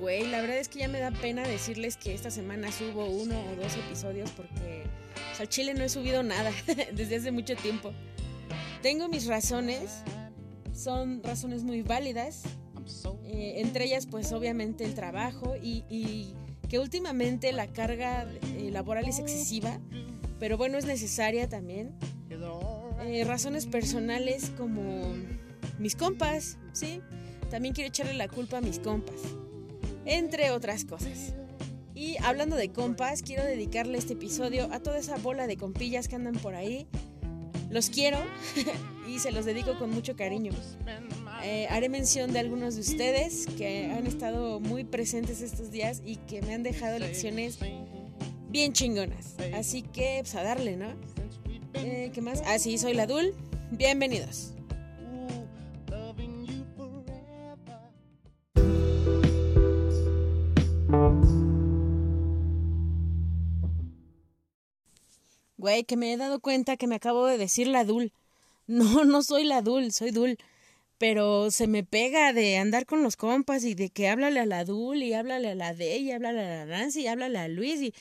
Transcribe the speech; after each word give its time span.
Güey, 0.00 0.28
la 0.28 0.40
verdad 0.40 0.56
es 0.56 0.68
que 0.68 0.78
ya 0.78 0.88
me 0.88 0.98
da 0.98 1.10
pena 1.10 1.46
decirles 1.46 1.98
que 1.98 2.14
esta 2.14 2.30
semana 2.30 2.72
subo 2.72 3.04
uno 3.04 3.38
o 3.38 3.56
dos 3.56 3.76
episodios 3.76 4.30
porque 4.30 4.84
al 5.38 5.46
Chile 5.46 5.74
no 5.74 5.84
he 5.84 5.90
subido 5.90 6.22
nada 6.22 6.50
desde 6.94 7.16
hace 7.16 7.30
mucho 7.30 7.54
tiempo. 7.54 7.92
Tengo 8.80 9.08
mis 9.08 9.26
razones, 9.26 10.02
son 10.72 11.22
razones 11.22 11.64
muy 11.64 11.82
válidas, 11.82 12.44
eh, 13.24 13.56
entre 13.56 13.84
ellas 13.84 14.06
pues 14.06 14.32
obviamente 14.32 14.84
el 14.84 14.94
trabajo 14.94 15.54
y, 15.62 16.34
que 16.70 16.78
últimamente 16.78 17.52
la 17.52 17.66
carga 17.66 18.26
eh, 18.56 18.70
laboral 18.70 19.06
es 19.06 19.18
excesiva, 19.18 19.80
pero 20.38 20.56
bueno, 20.56 20.78
es 20.78 20.86
necesaria 20.86 21.46
también. 21.48 21.94
Eh, 23.06 23.24
razones 23.24 23.66
personales 23.66 24.52
como 24.56 25.14
mis 25.78 25.96
compas, 25.96 26.58
¿sí? 26.72 27.02
También 27.50 27.74
quiero 27.74 27.88
echarle 27.88 28.14
la 28.14 28.28
culpa 28.28 28.58
a 28.58 28.60
mis 28.60 28.78
compas 28.78 29.16
entre 30.04 30.50
otras 30.50 30.84
cosas. 30.84 31.34
Y 31.94 32.16
hablando 32.22 32.56
de 32.56 32.70
compas, 32.70 33.22
quiero 33.22 33.44
dedicarle 33.44 33.98
este 33.98 34.14
episodio 34.14 34.72
a 34.72 34.80
toda 34.80 34.98
esa 34.98 35.18
bola 35.18 35.46
de 35.46 35.56
compillas 35.56 36.08
que 36.08 36.16
andan 36.16 36.34
por 36.34 36.54
ahí. 36.54 36.86
Los 37.68 37.90
quiero 37.90 38.18
y 39.08 39.18
se 39.18 39.32
los 39.32 39.44
dedico 39.44 39.78
con 39.78 39.90
mucho 39.90 40.16
cariño. 40.16 40.52
Eh, 41.42 41.66
haré 41.70 41.88
mención 41.88 42.32
de 42.32 42.38
algunos 42.38 42.74
de 42.74 42.80
ustedes 42.80 43.46
que 43.56 43.90
han 43.90 44.06
estado 44.06 44.60
muy 44.60 44.84
presentes 44.84 45.40
estos 45.40 45.70
días 45.70 46.02
y 46.04 46.16
que 46.16 46.42
me 46.42 46.54
han 46.54 46.62
dejado 46.62 46.98
lecciones 46.98 47.58
bien 48.48 48.72
chingonas. 48.72 49.36
Así 49.54 49.82
que, 49.82 50.18
pues 50.22 50.34
a 50.34 50.42
darle, 50.42 50.76
¿no? 50.76 50.88
Eh, 51.74 52.10
¿Qué 52.12 52.20
más? 52.20 52.42
Ah, 52.46 52.58
sí, 52.58 52.78
soy 52.78 52.94
la 52.94 53.06
Dul. 53.06 53.34
Bienvenidos. 53.70 54.54
Güey, 65.60 65.84
que 65.84 65.98
me 65.98 66.10
he 66.14 66.16
dado 66.16 66.40
cuenta 66.40 66.78
que 66.78 66.86
me 66.86 66.94
acabo 66.94 67.26
de 67.26 67.36
decir 67.36 67.66
la 67.68 67.84
Dul. 67.84 68.12
No, 68.66 69.04
no 69.04 69.22
soy 69.22 69.44
la 69.44 69.62
Dul, 69.62 69.92
soy 69.92 70.10
Dul. 70.12 70.38
Pero 70.96 71.50
se 71.50 71.66
me 71.66 71.82
pega 71.84 72.32
de 72.32 72.56
andar 72.56 72.86
con 72.86 73.02
los 73.02 73.16
compas 73.16 73.64
y 73.64 73.74
de 73.74 73.90
que 73.90 74.08
háblale 74.08 74.40
a 74.40 74.46
la 74.46 74.64
Dul 74.64 75.02
y 75.02 75.12
háblale 75.12 75.50
a 75.50 75.54
la 75.56 75.74
D 75.74 75.98
y 75.98 76.12
háblale 76.12 76.40
a 76.40 76.64
la 76.64 76.66
Nancy 76.66 77.02
y 77.02 77.06
háblale 77.08 77.38
a 77.38 77.48
Luis 77.48 77.82
y 77.82 77.92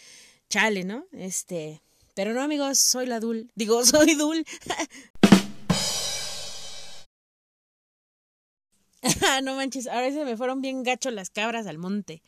chale, 0.48 0.84
¿no? 0.84 1.06
Este. 1.12 1.82
Pero 2.14 2.34
no, 2.34 2.42
amigos, 2.42 2.78
soy 2.80 3.08
la 3.08 3.20
Dul. 3.20 3.52
Digo, 3.56 3.84
soy 3.84 4.14
Dul. 4.14 4.46
no 9.44 9.56
manches, 9.56 9.88
ahora 9.88 10.12
se 10.12 10.24
me 10.24 10.38
fueron 10.38 10.62
bien 10.62 10.84
gachos 10.84 11.12
las 11.14 11.30
cabras 11.30 11.68
al 11.68 11.78
monte. 11.78 12.22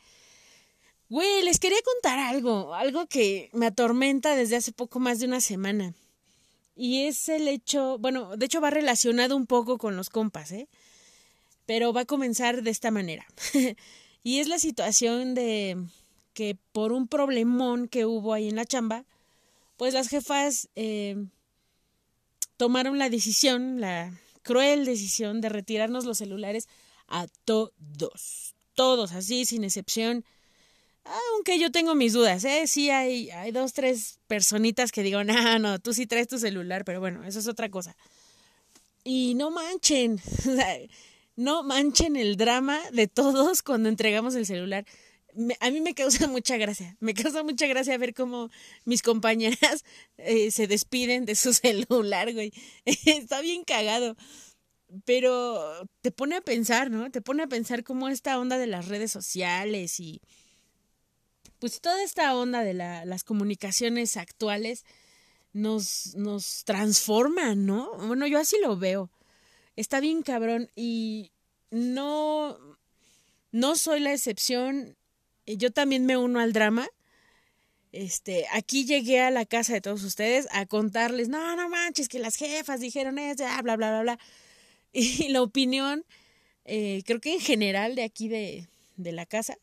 Güey, 1.12 1.42
les 1.42 1.58
quería 1.58 1.76
contar 1.84 2.18
algo, 2.18 2.74
algo 2.74 3.06
que 3.06 3.50
me 3.52 3.66
atormenta 3.66 4.34
desde 4.34 4.56
hace 4.56 4.72
poco 4.72 4.98
más 4.98 5.20
de 5.20 5.26
una 5.26 5.42
semana. 5.42 5.92
Y 6.74 7.02
es 7.02 7.28
el 7.28 7.48
hecho, 7.48 7.98
bueno, 7.98 8.34
de 8.38 8.46
hecho 8.46 8.62
va 8.62 8.70
relacionado 8.70 9.36
un 9.36 9.46
poco 9.46 9.76
con 9.76 9.94
los 9.94 10.08
compas, 10.08 10.52
¿eh? 10.52 10.70
Pero 11.66 11.92
va 11.92 12.00
a 12.00 12.06
comenzar 12.06 12.62
de 12.62 12.70
esta 12.70 12.90
manera. 12.90 13.26
y 14.22 14.38
es 14.38 14.48
la 14.48 14.58
situación 14.58 15.34
de 15.34 15.76
que 16.32 16.56
por 16.72 16.92
un 16.92 17.06
problemón 17.08 17.88
que 17.88 18.06
hubo 18.06 18.32
ahí 18.32 18.48
en 18.48 18.56
la 18.56 18.64
chamba, 18.64 19.04
pues 19.76 19.92
las 19.92 20.08
jefas 20.08 20.70
eh, 20.76 21.26
tomaron 22.56 22.98
la 22.98 23.10
decisión, 23.10 23.82
la 23.82 24.18
cruel 24.40 24.86
decisión 24.86 25.42
de 25.42 25.50
retirarnos 25.50 26.06
los 26.06 26.16
celulares 26.16 26.68
a 27.06 27.26
todos, 27.44 28.54
todos, 28.72 29.12
así, 29.12 29.44
sin 29.44 29.62
excepción 29.62 30.24
aunque 31.04 31.58
yo 31.58 31.70
tengo 31.70 31.94
mis 31.94 32.12
dudas, 32.12 32.44
¿eh? 32.44 32.66
Sí 32.66 32.90
hay, 32.90 33.30
hay 33.30 33.50
dos, 33.50 33.72
tres 33.72 34.20
personitas 34.26 34.92
que 34.92 35.02
digo, 35.02 35.24
no, 35.24 35.58
no, 35.58 35.78
tú 35.78 35.92
sí 35.92 36.06
traes 36.06 36.28
tu 36.28 36.38
celular, 36.38 36.84
pero 36.84 37.00
bueno, 37.00 37.24
eso 37.24 37.38
es 37.38 37.48
otra 37.48 37.70
cosa. 37.70 37.96
Y 39.04 39.34
no 39.34 39.50
manchen, 39.50 40.20
no 41.36 41.62
manchen 41.62 42.16
el 42.16 42.36
drama 42.36 42.80
de 42.92 43.08
todos 43.08 43.62
cuando 43.62 43.88
entregamos 43.88 44.34
el 44.36 44.46
celular. 44.46 44.86
a 45.60 45.70
mí 45.70 45.80
me 45.80 45.94
causa 45.94 46.28
mucha 46.28 46.56
gracia, 46.56 46.96
me 47.00 47.14
causa 47.14 47.42
mucha 47.42 47.66
gracia 47.66 47.98
ver 47.98 48.14
cómo 48.14 48.50
mis 48.84 49.02
compañeras 49.02 49.84
eh, 50.18 50.50
se 50.50 50.66
despiden 50.68 51.24
de 51.24 51.34
su 51.34 51.52
celular, 51.52 52.32
güey. 52.32 52.52
Está 52.84 53.40
bien 53.40 53.64
cagado. 53.64 54.16
Pero 55.06 55.88
te 56.02 56.10
pone 56.10 56.36
a 56.36 56.42
pensar, 56.42 56.90
¿no? 56.90 57.10
Te 57.10 57.22
pone 57.22 57.42
a 57.42 57.46
pensar 57.46 57.82
cómo 57.82 58.10
esta 58.10 58.38
onda 58.38 58.58
de 58.58 58.66
las 58.66 58.88
redes 58.88 59.10
sociales 59.10 59.98
y 60.00 60.20
pues 61.62 61.80
toda 61.80 62.02
esta 62.02 62.36
onda 62.36 62.64
de 62.64 62.74
la, 62.74 63.04
las 63.04 63.22
comunicaciones 63.22 64.16
actuales 64.16 64.84
nos, 65.52 66.16
nos 66.16 66.64
transforma, 66.64 67.54
¿no? 67.54 67.88
Bueno, 67.98 68.26
yo 68.26 68.40
así 68.40 68.56
lo 68.60 68.76
veo. 68.76 69.12
Está 69.76 70.00
bien 70.00 70.22
cabrón 70.22 70.72
y 70.74 71.30
no, 71.70 72.58
no 73.52 73.76
soy 73.76 74.00
la 74.00 74.12
excepción. 74.12 74.96
Yo 75.46 75.70
también 75.70 76.04
me 76.04 76.16
uno 76.16 76.40
al 76.40 76.52
drama. 76.52 76.88
Este, 77.92 78.44
aquí 78.50 78.84
llegué 78.84 79.20
a 79.20 79.30
la 79.30 79.46
casa 79.46 79.72
de 79.72 79.80
todos 79.80 80.02
ustedes 80.02 80.48
a 80.50 80.66
contarles, 80.66 81.28
no, 81.28 81.54
no 81.54 81.68
manches, 81.68 82.08
que 82.08 82.18
las 82.18 82.34
jefas 82.34 82.80
dijeron 82.80 83.20
eso, 83.20 83.44
bla, 83.62 83.76
bla, 83.76 83.76
bla, 83.76 84.02
bla. 84.02 84.18
Y 84.92 85.28
la 85.28 85.42
opinión, 85.42 86.04
eh, 86.64 87.04
creo 87.06 87.20
que 87.20 87.34
en 87.34 87.40
general 87.40 87.94
de 87.94 88.02
aquí 88.02 88.26
de, 88.26 88.66
de 88.96 89.12
la 89.12 89.26
casa, 89.26 89.56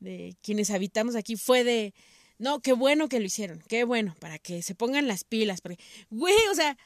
de 0.00 0.36
quienes 0.42 0.70
habitamos 0.70 1.16
aquí 1.16 1.36
fue 1.36 1.64
de, 1.64 1.94
no, 2.38 2.60
qué 2.60 2.72
bueno 2.72 3.08
que 3.08 3.20
lo 3.20 3.26
hicieron, 3.26 3.62
qué 3.68 3.84
bueno, 3.84 4.14
para 4.20 4.38
que 4.38 4.62
se 4.62 4.74
pongan 4.74 5.08
las 5.08 5.24
pilas, 5.24 5.60
porque, 5.60 5.78
güey, 6.10 6.36
o 6.50 6.54
sea, 6.54 6.76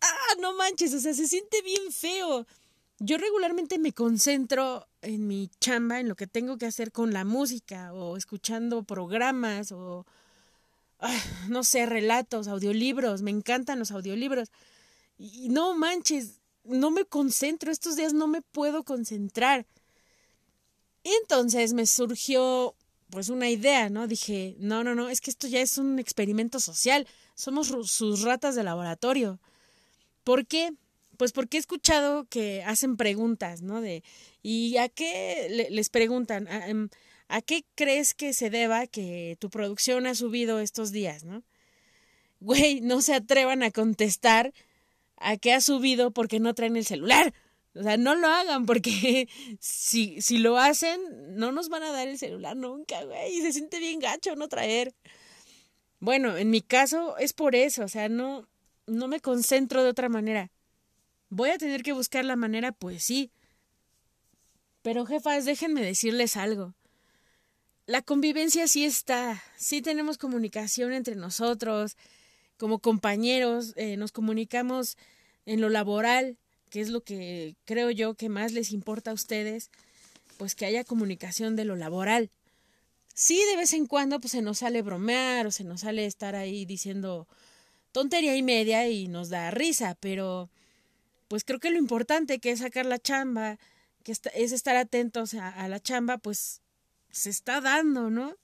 ah, 0.00 0.34
no 0.40 0.54
manches, 0.54 0.92
o 0.94 1.00
sea, 1.00 1.14
se 1.14 1.26
siente 1.26 1.62
bien 1.62 1.90
feo. 1.90 2.46
Yo 3.00 3.18
regularmente 3.18 3.78
me 3.78 3.92
concentro 3.92 4.86
en 5.02 5.26
mi 5.26 5.50
chamba, 5.60 6.00
en 6.00 6.08
lo 6.08 6.16
que 6.16 6.26
tengo 6.26 6.58
que 6.58 6.66
hacer 6.66 6.92
con 6.92 7.12
la 7.12 7.24
música, 7.24 7.92
o 7.92 8.16
escuchando 8.16 8.84
programas, 8.84 9.72
o, 9.72 10.06
ah, 11.00 11.22
no 11.48 11.64
sé, 11.64 11.86
relatos, 11.86 12.46
audiolibros, 12.46 13.22
me 13.22 13.30
encantan 13.30 13.78
los 13.78 13.90
audiolibros. 13.90 14.50
Y 15.18 15.48
no 15.48 15.74
manches, 15.74 16.40
no 16.64 16.90
me 16.90 17.04
concentro, 17.04 17.70
estos 17.70 17.96
días 17.96 18.12
no 18.12 18.26
me 18.26 18.42
puedo 18.42 18.84
concentrar. 18.84 19.66
Y 21.04 21.10
entonces 21.22 21.74
me 21.74 21.86
surgió 21.86 22.74
pues 23.10 23.28
una 23.28 23.48
idea, 23.48 23.90
¿no? 23.90 24.08
Dije, 24.08 24.56
no, 24.58 24.82
no, 24.82 24.94
no, 24.94 25.08
es 25.08 25.20
que 25.20 25.30
esto 25.30 25.46
ya 25.46 25.60
es 25.60 25.78
un 25.78 25.98
experimento 25.98 26.58
social, 26.58 27.06
somos 27.34 27.68
sus 27.68 28.22
ratas 28.22 28.56
de 28.56 28.64
laboratorio. 28.64 29.38
¿Por 30.24 30.46
qué? 30.46 30.72
Pues 31.18 31.32
porque 31.32 31.58
he 31.58 31.60
escuchado 31.60 32.24
que 32.24 32.64
hacen 32.64 32.96
preguntas, 32.96 33.62
¿no? 33.62 33.80
De, 33.80 34.02
¿y 34.42 34.78
a 34.78 34.88
qué 34.88 35.68
les 35.70 35.90
preguntan? 35.90 36.48
¿A, 36.48 36.68
em, 36.68 36.88
¿A 37.28 37.42
qué 37.42 37.64
crees 37.74 38.14
que 38.14 38.32
se 38.32 38.50
deba 38.50 38.86
que 38.86 39.36
tu 39.38 39.50
producción 39.50 40.06
ha 40.06 40.14
subido 40.14 40.58
estos 40.58 40.90
días, 40.90 41.24
no? 41.24 41.44
Güey, 42.40 42.80
no 42.80 43.00
se 43.02 43.14
atrevan 43.14 43.62
a 43.62 43.70
contestar 43.70 44.52
a 45.16 45.36
qué 45.36 45.52
ha 45.52 45.60
subido 45.60 46.10
porque 46.10 46.40
no 46.40 46.54
traen 46.54 46.76
el 46.76 46.84
celular. 46.84 47.32
O 47.74 47.82
sea, 47.82 47.96
no 47.96 48.14
lo 48.14 48.28
hagan 48.28 48.66
porque 48.66 49.28
si, 49.60 50.20
si 50.20 50.38
lo 50.38 50.58
hacen, 50.58 51.00
no 51.36 51.52
nos 51.52 51.68
van 51.68 51.82
a 51.82 51.90
dar 51.90 52.08
el 52.08 52.18
celular 52.18 52.56
nunca, 52.56 53.02
güey. 53.04 53.36
Y 53.36 53.40
se 53.40 53.52
siente 53.52 53.78
bien 53.78 53.98
gacho 53.98 54.36
no 54.36 54.48
traer. 54.48 54.94
Bueno, 56.00 56.36
en 56.36 56.50
mi 56.50 56.60
caso 56.60 57.16
es 57.18 57.32
por 57.32 57.54
eso, 57.56 57.84
o 57.84 57.88
sea, 57.88 58.08
no, 58.08 58.46
no 58.86 59.08
me 59.08 59.20
concentro 59.20 59.82
de 59.82 59.90
otra 59.90 60.08
manera. 60.08 60.50
Voy 61.30 61.50
a 61.50 61.58
tener 61.58 61.82
que 61.82 61.92
buscar 61.92 62.24
la 62.24 62.36
manera, 62.36 62.72
pues 62.72 63.02
sí. 63.02 63.32
Pero 64.82 65.06
jefas, 65.06 65.46
déjenme 65.46 65.82
decirles 65.82 66.36
algo. 66.36 66.74
La 67.86 68.02
convivencia 68.02 68.68
sí 68.68 68.84
está, 68.84 69.42
sí 69.56 69.82
tenemos 69.82 70.18
comunicación 70.18 70.92
entre 70.92 71.16
nosotros, 71.16 71.96
como 72.56 72.78
compañeros, 72.78 73.72
eh, 73.76 73.96
nos 73.96 74.12
comunicamos 74.12 74.96
en 75.44 75.60
lo 75.60 75.68
laboral, 75.68 76.38
que 76.74 76.80
es 76.80 76.88
lo 76.88 77.04
que 77.04 77.54
creo 77.66 77.92
yo 77.92 78.14
que 78.14 78.28
más 78.28 78.50
les 78.50 78.72
importa 78.72 79.12
a 79.12 79.14
ustedes, 79.14 79.70
pues 80.38 80.56
que 80.56 80.66
haya 80.66 80.82
comunicación 80.82 81.54
de 81.54 81.64
lo 81.64 81.76
laboral. 81.76 82.32
Sí, 83.14 83.40
de 83.48 83.56
vez 83.56 83.74
en 83.74 83.86
cuando 83.86 84.18
pues 84.18 84.32
se 84.32 84.42
nos 84.42 84.58
sale 84.58 84.82
bromear 84.82 85.46
o 85.46 85.52
se 85.52 85.62
nos 85.62 85.82
sale 85.82 86.04
estar 86.04 86.34
ahí 86.34 86.64
diciendo 86.64 87.28
tontería 87.92 88.34
y 88.34 88.42
media 88.42 88.88
y 88.88 89.06
nos 89.06 89.28
da 89.28 89.52
risa, 89.52 89.96
pero 90.00 90.50
pues 91.28 91.44
creo 91.44 91.60
que 91.60 91.70
lo 91.70 91.78
importante 91.78 92.40
que 92.40 92.50
es 92.50 92.58
sacar 92.58 92.86
la 92.86 92.98
chamba, 92.98 93.56
que 94.02 94.10
es 94.10 94.50
estar 94.50 94.74
atentos 94.74 95.34
a, 95.34 95.50
a 95.50 95.68
la 95.68 95.78
chamba, 95.78 96.18
pues 96.18 96.60
se 97.12 97.30
está 97.30 97.60
dando, 97.60 98.10
¿no? 98.10 98.34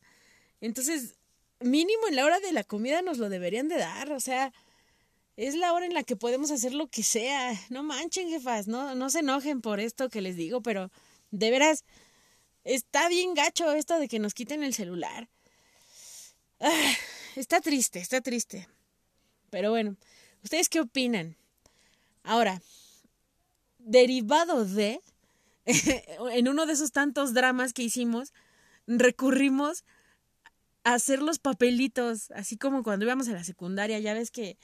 Entonces, 0.61 1.17
mínimo 1.59 2.06
en 2.06 2.15
la 2.15 2.26
hora 2.26 2.38
de 2.38 2.53
la 2.53 2.62
comida 2.62 3.03
nos 3.03 3.19
lo 3.19 3.29
deberían 3.29 3.67
de 3.67 3.79
dar, 3.79 4.12
o 4.12 4.21
sea, 4.21 4.53
es 5.37 5.55
la 5.55 5.73
hora 5.73 5.87
en 5.87 5.94
la 5.94 6.03
que 6.03 6.17
podemos 6.17 6.50
hacer 6.50 6.75
lo 6.75 6.88
que 6.88 7.03
sea. 7.03 7.53
No 7.71 7.82
manchen, 7.82 8.29
jefas, 8.29 8.69
no, 8.69 8.94
no 8.94 9.11
se 9.11 9.21
enojen 9.21 9.61
por 9.61 9.81
esto 9.81 10.09
que 10.11 10.21
les 10.21 10.37
digo, 10.37 10.62
pero 10.62 10.91
de 11.31 11.50
veras, 11.50 11.85
Está 12.65 13.09
bien 13.09 13.35
gacho 13.35 13.73
esto 13.73 13.99
de 13.99 14.09
que 14.09 14.19
nos 14.19 14.35
quiten 14.35 14.62
el 14.62 14.75
celular. 14.75 15.29
Ah, 16.61 16.93
está 17.37 17.61
triste, 17.61 18.00
está 18.00 18.21
triste. 18.21 18.69
Pero 19.49 19.71
bueno, 19.71 19.97
¿ustedes 20.44 20.69
qué 20.69 20.81
opinan? 20.81 21.37
Ahora, 22.23 22.61
derivado 23.79 24.67
de, 24.67 25.00
en 26.33 26.49
uno 26.49 26.67
de 26.67 26.75
esos 26.75 26.93
tantos 26.93 27.33
dramas 27.33 27.73
que 27.73 27.83
hicimos, 27.83 28.35
recurrimos 28.87 29.85
a 30.85 30.94
hacer 30.94 31.23
los 31.23 31.38
papelitos, 31.38 32.31
así 32.33 32.59
como 32.59 32.83
cuando 32.83 33.06
íbamos 33.06 33.29
a 33.29 33.33
la 33.33 33.44
secundaria, 33.44 33.99
ya 34.00 34.12
ves 34.12 34.31
que 34.31 34.59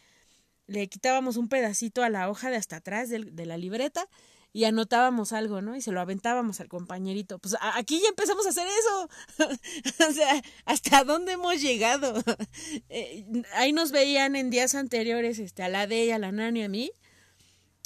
le 0.67 0.89
quitábamos 0.89 1.37
un 1.37 1.49
pedacito 1.49 2.03
a 2.03 2.11
la 2.11 2.29
hoja 2.31 2.51
de 2.51 2.57
hasta 2.57 2.77
atrás 2.77 3.09
de, 3.09 3.21
de 3.21 3.47
la 3.47 3.57
libreta 3.57 4.09
y 4.57 4.65
anotábamos 4.65 5.35
algo, 5.35 5.61
¿no? 5.61 5.77
Y 5.77 5.83
se 5.83 5.93
lo 5.93 6.01
aventábamos 6.01 6.61
al 6.61 6.69
compañerito. 6.69 7.39
Pues 7.39 7.57
aquí 7.75 8.01
ya 8.01 8.09
empezamos 8.09 8.47
a 8.47 8.49
hacer 8.49 8.67
eso. 8.67 9.11
o 10.09 10.13
sea, 10.15 10.43
¿hasta 10.65 11.05
dónde 11.05 11.33
hemos 11.33 11.61
llegado? 11.61 12.15
Eh, 12.89 13.27
ahí 13.53 13.73
nos 13.75 13.91
veían 13.91 14.35
en 14.35 14.49
días 14.49 14.75
anteriores, 14.75 15.39
este, 15.39 15.63
a 15.63 15.69
la 15.69 15.87
de 15.87 16.13
a 16.15 16.19
la 16.19 16.33
Nani, 16.33 16.63
a 16.63 16.69
mí, 16.69 16.91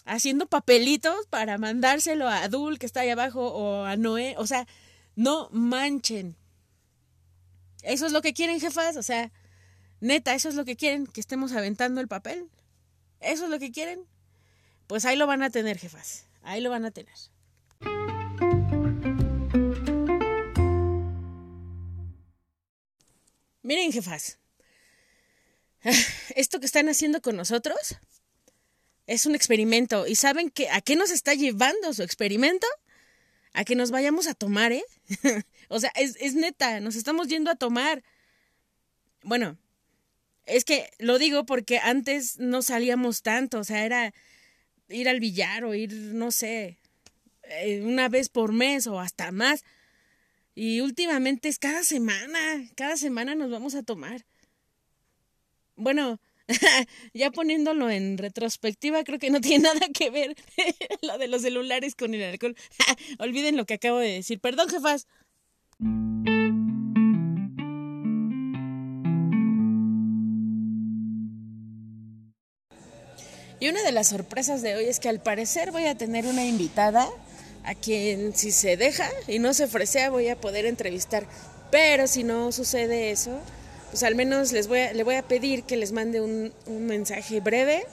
haciendo 0.04 0.46
papelitos 0.46 1.26
para 1.28 1.58
mandárselo 1.58 2.28
a 2.28 2.44
Adul, 2.44 2.78
que 2.78 2.86
está 2.86 3.00
ahí 3.00 3.10
abajo, 3.10 3.48
o 3.48 3.84
a 3.84 3.96
Noé. 3.96 4.36
O 4.38 4.46
sea, 4.46 4.68
no 5.16 5.48
manchen. 5.50 6.36
Eso 7.82 8.06
es 8.06 8.12
lo 8.12 8.22
que 8.22 8.32
quieren, 8.32 8.60
jefas. 8.60 8.96
O 8.96 9.02
sea, 9.02 9.32
neta, 10.00 10.34
eso 10.34 10.48
es 10.48 10.54
lo 10.54 10.64
que 10.64 10.76
quieren, 10.76 11.08
que 11.08 11.20
estemos 11.20 11.52
aventando 11.52 12.00
el 12.00 12.06
papel. 12.06 12.48
Eso 13.20 13.44
es 13.44 13.50
lo 13.50 13.58
que 13.58 13.70
quieren. 13.70 14.06
Pues 14.86 15.04
ahí 15.04 15.16
lo 15.16 15.26
van 15.26 15.42
a 15.42 15.50
tener, 15.50 15.78
jefas. 15.78 16.26
Ahí 16.42 16.60
lo 16.60 16.70
van 16.70 16.84
a 16.84 16.90
tener. 16.90 17.14
Miren, 23.62 23.92
jefas, 23.92 24.38
esto 26.34 26.58
que 26.58 26.66
están 26.66 26.88
haciendo 26.88 27.20
con 27.20 27.36
nosotros 27.36 27.96
es 29.06 29.26
un 29.26 29.34
experimento. 29.34 30.06
¿Y 30.06 30.16
saben 30.16 30.50
que, 30.50 30.70
a 30.70 30.80
qué 30.80 30.96
nos 30.96 31.10
está 31.10 31.34
llevando 31.34 31.92
su 31.92 32.02
experimento? 32.02 32.66
A 33.52 33.64
que 33.64 33.74
nos 33.74 33.90
vayamos 33.90 34.26
a 34.28 34.34
tomar, 34.34 34.72
¿eh? 34.72 34.84
o 35.68 35.78
sea, 35.80 35.92
es, 35.94 36.16
es 36.20 36.34
neta, 36.34 36.80
nos 36.80 36.96
estamos 36.96 37.28
yendo 37.28 37.50
a 37.50 37.56
tomar. 37.56 38.02
Bueno, 39.22 39.58
es 40.50 40.64
que 40.64 40.90
lo 40.98 41.18
digo 41.18 41.46
porque 41.46 41.78
antes 41.78 42.38
no 42.38 42.62
salíamos 42.62 43.22
tanto, 43.22 43.60
o 43.60 43.64
sea, 43.64 43.84
era 43.84 44.12
ir 44.88 45.08
al 45.08 45.20
billar 45.20 45.64
o 45.64 45.74
ir, 45.74 45.92
no 45.92 46.30
sé, 46.30 46.78
eh, 47.44 47.82
una 47.82 48.08
vez 48.08 48.28
por 48.28 48.52
mes 48.52 48.86
o 48.86 49.00
hasta 49.00 49.32
más. 49.32 49.64
Y 50.54 50.80
últimamente 50.80 51.48
es 51.48 51.58
cada 51.58 51.84
semana, 51.84 52.38
cada 52.74 52.96
semana 52.96 53.34
nos 53.34 53.50
vamos 53.50 53.74
a 53.74 53.82
tomar. 53.82 54.26
Bueno, 55.76 56.20
ya 57.14 57.30
poniéndolo 57.30 57.90
en 57.90 58.18
retrospectiva, 58.18 59.04
creo 59.04 59.18
que 59.18 59.30
no 59.30 59.40
tiene 59.40 59.64
nada 59.74 59.86
que 59.94 60.10
ver 60.10 60.36
lo 61.02 61.18
de 61.18 61.28
los 61.28 61.42
celulares 61.42 61.94
con 61.94 62.14
el 62.14 62.22
alcohol. 62.22 62.56
Olviden 63.18 63.56
lo 63.56 63.66
que 63.66 63.74
acabo 63.74 63.98
de 63.98 64.12
decir. 64.12 64.40
Perdón, 64.40 64.68
jefas. 64.68 65.06
Y 73.60 73.68
una 73.68 73.82
de 73.82 73.92
las 73.92 74.08
sorpresas 74.08 74.62
de 74.62 74.74
hoy 74.74 74.86
es 74.86 75.00
que 75.00 75.10
al 75.10 75.20
parecer 75.20 75.70
voy 75.70 75.84
a 75.84 75.94
tener 75.94 76.26
una 76.26 76.46
invitada 76.46 77.06
a 77.62 77.74
quien 77.74 78.34
si 78.34 78.52
se 78.52 78.78
deja 78.78 79.06
y 79.28 79.38
no 79.38 79.52
se 79.52 79.64
ofrece 79.64 80.08
voy 80.08 80.28
a 80.28 80.36
poder 80.36 80.64
entrevistar. 80.64 81.26
Pero 81.70 82.06
si 82.06 82.24
no 82.24 82.52
sucede 82.52 83.10
eso, 83.10 83.38
pues 83.90 84.02
al 84.02 84.14
menos 84.14 84.52
les 84.52 84.66
voy 84.66 84.80
a, 84.80 84.92
le 84.94 85.04
voy 85.04 85.16
a 85.16 85.22
pedir 85.22 85.64
que 85.64 85.76
les 85.76 85.92
mande 85.92 86.22
un, 86.22 86.52
mensaje 86.66 87.40
breve 87.40 87.84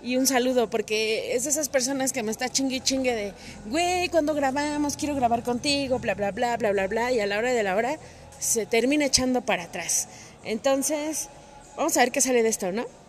y 0.00 0.16
un 0.16 0.28
saludo, 0.28 0.70
porque 0.70 1.34
es 1.34 1.42
de 1.42 1.50
esas 1.50 1.68
personas 1.68 2.12
que 2.12 2.22
me 2.22 2.30
está 2.30 2.48
chingue 2.48 2.80
chingue 2.80 3.14
de, 3.14 3.32
güey, 3.66 4.08
cuando 4.10 4.32
grabamos, 4.32 4.96
quiero 4.96 5.16
grabar 5.16 5.42
contigo, 5.42 5.98
bla, 5.98 6.14
bla, 6.14 6.30
bla, 6.30 6.56
bla, 6.56 6.70
bla, 6.72 6.86
bla, 6.86 7.12
y 7.12 7.20
a 7.20 7.26
la 7.26 7.36
hora 7.36 7.52
de 7.52 7.62
la 7.62 7.74
hora 7.74 7.98
se 8.38 8.64
termina 8.64 9.06
echando 9.06 9.42
para 9.42 9.64
atrás. 9.64 10.08
Entonces, 10.44 11.28
vamos 11.76 11.96
a 11.96 12.00
ver 12.00 12.12
qué 12.12 12.20
sale 12.22 12.42
de 12.42 12.48
esto, 12.48 12.72
¿no? 12.72 12.99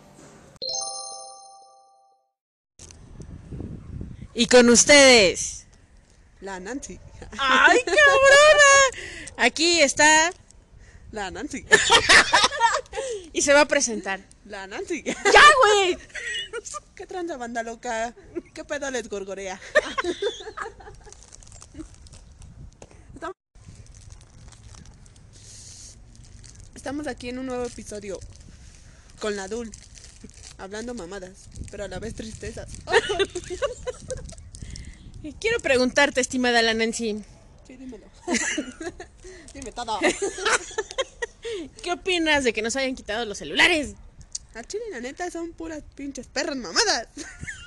Y 4.34 4.46
con 4.48 4.70
ustedes. 4.70 5.66
La 6.40 6.60
Nancy. 6.60 7.00
¡Ay, 7.38 7.80
cabrona! 7.86 9.06
Aquí 9.38 9.82
está. 9.82 10.32
La 11.12 11.30
Nancy. 11.32 11.66
y 13.34 13.42
se 13.42 13.54
va 13.54 13.62
a 13.62 13.68
presentar. 13.68 14.22
La 14.46 14.68
Nancy. 14.68 15.04
¡Ya, 15.04 15.44
güey! 15.62 15.98
¿Qué 16.96 17.06
tranza 17.06 17.38
banda 17.38 17.64
loca? 17.64 18.16
¿Qué 18.54 18.64
pedo 18.64 18.90
les 18.92 19.10
gorgorea? 19.10 19.60
Estamos 26.82 27.06
aquí 27.06 27.30
en 27.30 27.38
un 27.38 27.46
nuevo 27.46 27.64
episodio 27.64 28.20
con 29.20 29.36
la 29.36 29.48
Dul, 29.48 29.70
hablando 30.62 30.94
mamadas, 30.94 31.50
pero 31.70 31.86
a 31.86 31.88
la 31.88 32.00
vez 32.00 32.14
tristezas. 32.14 32.70
Quiero 35.40 35.60
preguntarte, 35.60 36.22
estimada 36.22 36.62
la 36.62 36.74
Nancy. 36.74 37.24
Sí, 37.68 37.78
dímelo. 37.78 38.06
Dime 39.54 39.72
todo. 39.72 40.00
¿Qué 41.84 41.92
opinas 41.92 42.44
de 42.44 42.54
que 42.54 42.62
nos 42.62 42.76
hayan 42.76 42.96
quitado 42.96 43.26
los 43.26 43.38
celulares? 43.38 43.96
A 44.54 44.64
Chile, 44.64 44.84
la 44.92 45.00
neta, 45.00 45.32
son 45.32 45.54
puras 45.54 45.84
pinches 45.96 46.28
perras 46.28 46.58
mamadas. 46.58 47.08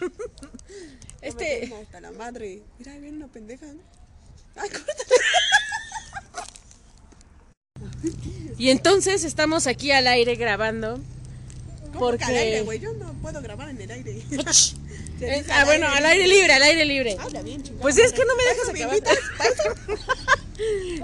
Este. 1.22 1.72
Hasta 1.82 2.02
la 2.02 2.12
madre. 2.12 2.62
Mira, 2.78 2.92
ahí 2.92 3.00
viene 3.00 3.16
una 3.16 3.28
pendeja. 3.28 3.64
Ay, 4.56 4.68
Y 8.58 8.68
entonces 8.68 9.24
estamos 9.24 9.66
aquí 9.66 9.90
al 9.90 10.06
aire 10.06 10.34
grabando. 10.34 11.00
¿Cómo 11.94 12.06
Porque. 12.06 12.24
que 12.24 12.30
al 12.32 12.36
aire, 12.36 12.60
güey? 12.62 12.80
Yo 12.80 12.92
no 12.92 13.12
puedo 13.14 13.40
grabar 13.40 13.70
en 13.70 13.80
el 13.80 13.90
aire. 13.90 14.22
Se 14.30 14.36
Eh, 15.20 15.44
ah, 15.50 15.64
bueno, 15.64 15.86
al 15.88 16.04
aire 16.04 16.26
libre, 16.26 16.52
al 16.52 16.62
aire 16.62 16.84
libre. 16.84 17.16
Habla 17.18 17.40
bien, 17.42 17.62
chingada 17.62 17.80
Pues 17.80 17.96
es 17.98 18.12
que 18.12 18.24
no 18.24 18.34
me 18.36 18.42
¿Para 18.42 18.90
dejas 18.90 18.98
acabar. 18.98 19.98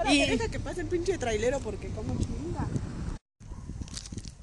Y-. 0.11 0.25
Deja 0.29 0.49
que 0.49 0.59
pase 0.59 0.81
el 0.81 0.87
pinche 0.87 1.17
trailero 1.17 1.59
porque 1.59 1.87
como 1.89 2.13
chinga. 2.19 2.67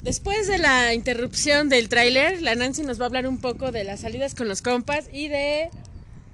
Después 0.03 0.47
de 0.47 0.59
la 0.59 0.95
interrupción 0.95 1.69
del 1.69 1.89
tráiler, 1.91 2.41
la 2.41 2.55
Nancy 2.55 2.83
nos 2.83 2.99
va 2.99 3.05
a 3.05 3.07
hablar 3.07 3.27
un 3.29 3.39
poco 3.41 3.73
de 3.73 3.85
las 3.85 4.01
salidas 4.01 4.35
con 4.35 4.49
los 4.49 4.63
compas 4.63 5.07
y 5.13 5.29
de 5.29 5.69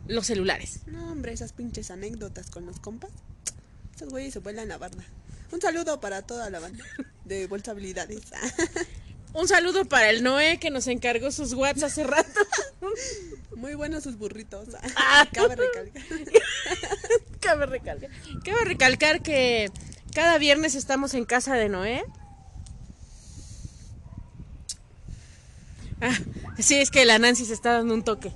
los 0.07 0.27
celulares. 0.27 0.81
No, 0.87 1.11
hombre, 1.11 1.33
esas 1.33 1.53
pinches 1.53 1.91
anécdotas 1.91 2.51
con 2.51 2.67
los 2.67 2.79
compas. 2.79 3.11
Esos 3.97 4.11
güeyes 4.11 4.33
se 4.33 4.39
vuelan 4.39 4.69
la 4.69 4.79
barda. 4.79 5.03
Un 5.51 5.61
saludo 5.61 6.01
para 6.01 6.23
toda 6.23 6.51
la 6.51 6.61
banda 6.61 6.85
de 7.25 7.47
Bolsa 7.49 7.73
Habilidades. 7.73 8.21
Un 9.35 9.49
saludo 9.49 9.85
para 9.85 10.11
el 10.11 10.23
Noé 10.23 10.59
que 10.59 10.71
nos 10.71 10.87
encargó 10.87 11.33
sus 11.33 11.55
WhatsApp 11.55 11.91
hace 11.91 12.05
rato. 12.05 12.41
Muy 13.57 13.75
buenos 13.75 14.05
sus 14.05 14.17
burritos. 14.17 14.69
Ah. 14.97 15.27
Cabe 15.33 15.57
recalcar. 15.57 16.03
Cabe 17.41 17.67
recalcar. 17.67 18.11
Cabe 18.45 18.65
recalcar 18.65 19.23
que 19.23 19.71
cada 20.15 20.39
viernes 20.39 20.77
estamos 20.77 21.15
en 21.15 21.25
casa 21.25 21.55
de 21.57 21.69
Noé. 21.69 22.05
Ah, 26.01 26.17
sí, 26.61 26.77
es 26.77 26.93
que 26.93 27.05
la 27.05 27.19
Nancy 27.19 27.45
se 27.45 27.55
está 27.55 27.73
dando 27.73 27.93
un 27.93 28.05
toque. 28.05 28.33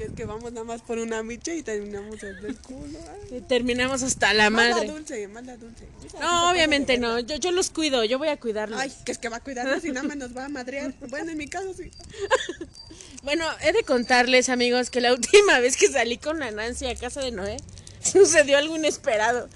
Que 0.00 0.06
es 0.06 0.12
que 0.12 0.24
vamos 0.24 0.50
nada 0.54 0.64
más 0.64 0.80
por 0.80 0.96
una 0.96 1.22
micha 1.22 1.52
y 1.54 1.62
terminamos 1.62 2.22
el 2.22 2.40
del 2.40 2.56
culo. 2.56 2.98
ay. 3.30 3.42
Terminamos 3.46 4.02
hasta 4.02 4.32
la 4.32 4.48
Mala 4.48 4.76
madre. 4.76 4.88
dulce, 4.88 5.28
mala 5.28 5.58
dulce. 5.58 5.84
Esa 6.06 6.16
se 6.16 6.24
No, 6.24 6.50
obviamente 6.50 6.96
no. 6.96 7.20
Yo, 7.20 7.36
yo 7.36 7.50
los 7.52 7.68
cuido, 7.68 8.02
yo 8.04 8.16
voy 8.16 8.28
a 8.28 8.38
cuidarlos. 8.38 8.80
Ay, 8.80 8.90
que 9.04 9.12
es 9.12 9.18
que 9.18 9.28
va 9.28 9.36
a 9.36 9.40
cuidarnos 9.40 9.84
y 9.84 9.88
nada 9.92 10.08
más 10.08 10.16
nos 10.16 10.34
va 10.34 10.46
a 10.46 10.48
madrear. 10.48 10.94
Bueno, 11.10 11.32
en 11.32 11.36
mi 11.36 11.48
caso 11.48 11.74
sí. 11.74 11.90
Bueno, 13.24 13.44
he 13.60 13.72
de 13.74 13.82
contarles, 13.82 14.48
amigos, 14.48 14.88
que 14.88 15.02
la 15.02 15.12
última 15.12 15.60
vez 15.60 15.76
que 15.76 15.88
salí 15.88 16.16
con 16.16 16.38
la 16.38 16.50
Nancy 16.50 16.86
a 16.86 16.94
casa 16.96 17.20
de 17.20 17.30
Noé, 17.32 17.58
sucedió 18.02 18.56
algo 18.56 18.76
inesperado. 18.76 19.50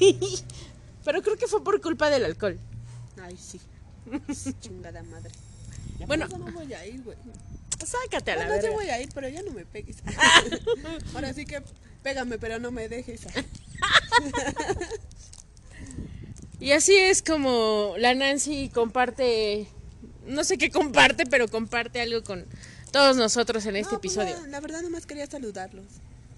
Pero 1.04 1.20
creo 1.22 1.36
que 1.36 1.46
fue 1.46 1.62
por 1.62 1.78
culpa 1.82 2.08
del 2.08 2.24
alcohol. 2.24 2.58
Ay, 3.22 3.36
sí. 3.36 3.60
Chingada 4.60 5.02
madre. 5.02 5.30
Ya 5.98 6.06
Bueno. 6.06 6.26
no 6.28 6.50
voy 6.52 6.72
a 6.72 6.86
ir, 6.86 7.02
güey. 7.02 7.18
Sácate 7.84 8.32
a 8.32 8.36
la 8.36 8.46
Bueno, 8.46 8.62
verga. 8.62 8.76
voy 8.76 8.88
a 8.90 9.00
ir, 9.00 9.08
pero 9.14 9.28
ya 9.28 9.42
no 9.42 9.52
me 9.52 9.64
pegues. 9.64 9.96
Ahora 11.14 11.32
sí 11.32 11.44
que 11.46 11.62
pégame, 12.02 12.38
pero 12.38 12.58
no 12.58 12.70
me 12.70 12.88
dejes. 12.88 13.22
Y 16.60 16.72
así 16.72 16.94
es 16.94 17.22
como 17.22 17.94
la 17.98 18.14
Nancy 18.14 18.68
comparte, 18.68 19.66
no 20.26 20.44
sé 20.44 20.58
qué 20.58 20.70
comparte, 20.70 21.24
pero 21.24 21.48
comparte 21.48 22.00
algo 22.02 22.22
con 22.22 22.44
todos 22.92 23.16
nosotros 23.16 23.64
en 23.66 23.76
este 23.76 23.94
No, 23.94 24.00
pues 24.00 24.16
episodio. 24.16 24.40
no, 24.40 24.46
la 24.48 24.60
verdad, 24.60 24.82
nomás 24.82 25.06
quería 25.06 25.26
saludarlos. 25.26 25.86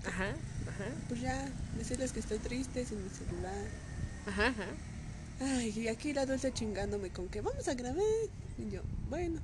Ajá, 0.07 0.29
Ajá, 0.69 0.85
Pues 1.09 1.21
ya, 1.21 1.49
decirles 1.77 2.13
que 2.13 2.21
estoy 2.21 2.39
triste 2.39 2.85
sin 2.87 3.03
mi 3.03 3.11
celular. 3.11 3.55
ajá, 4.27 4.47
ajá. 4.49 4.67
Ay, 5.41 5.73
y 5.77 5.89
aquí 5.89 6.13
la 6.13 6.25
dulce 6.25 6.53
chingándome 6.53 7.11
con 7.11 7.29
que 7.29 7.41
vamos 7.41 7.67
a 7.67 7.75
grabar. 7.75 8.03
Y 8.59 8.71
yo, 8.71 8.81
bueno. 9.11 9.41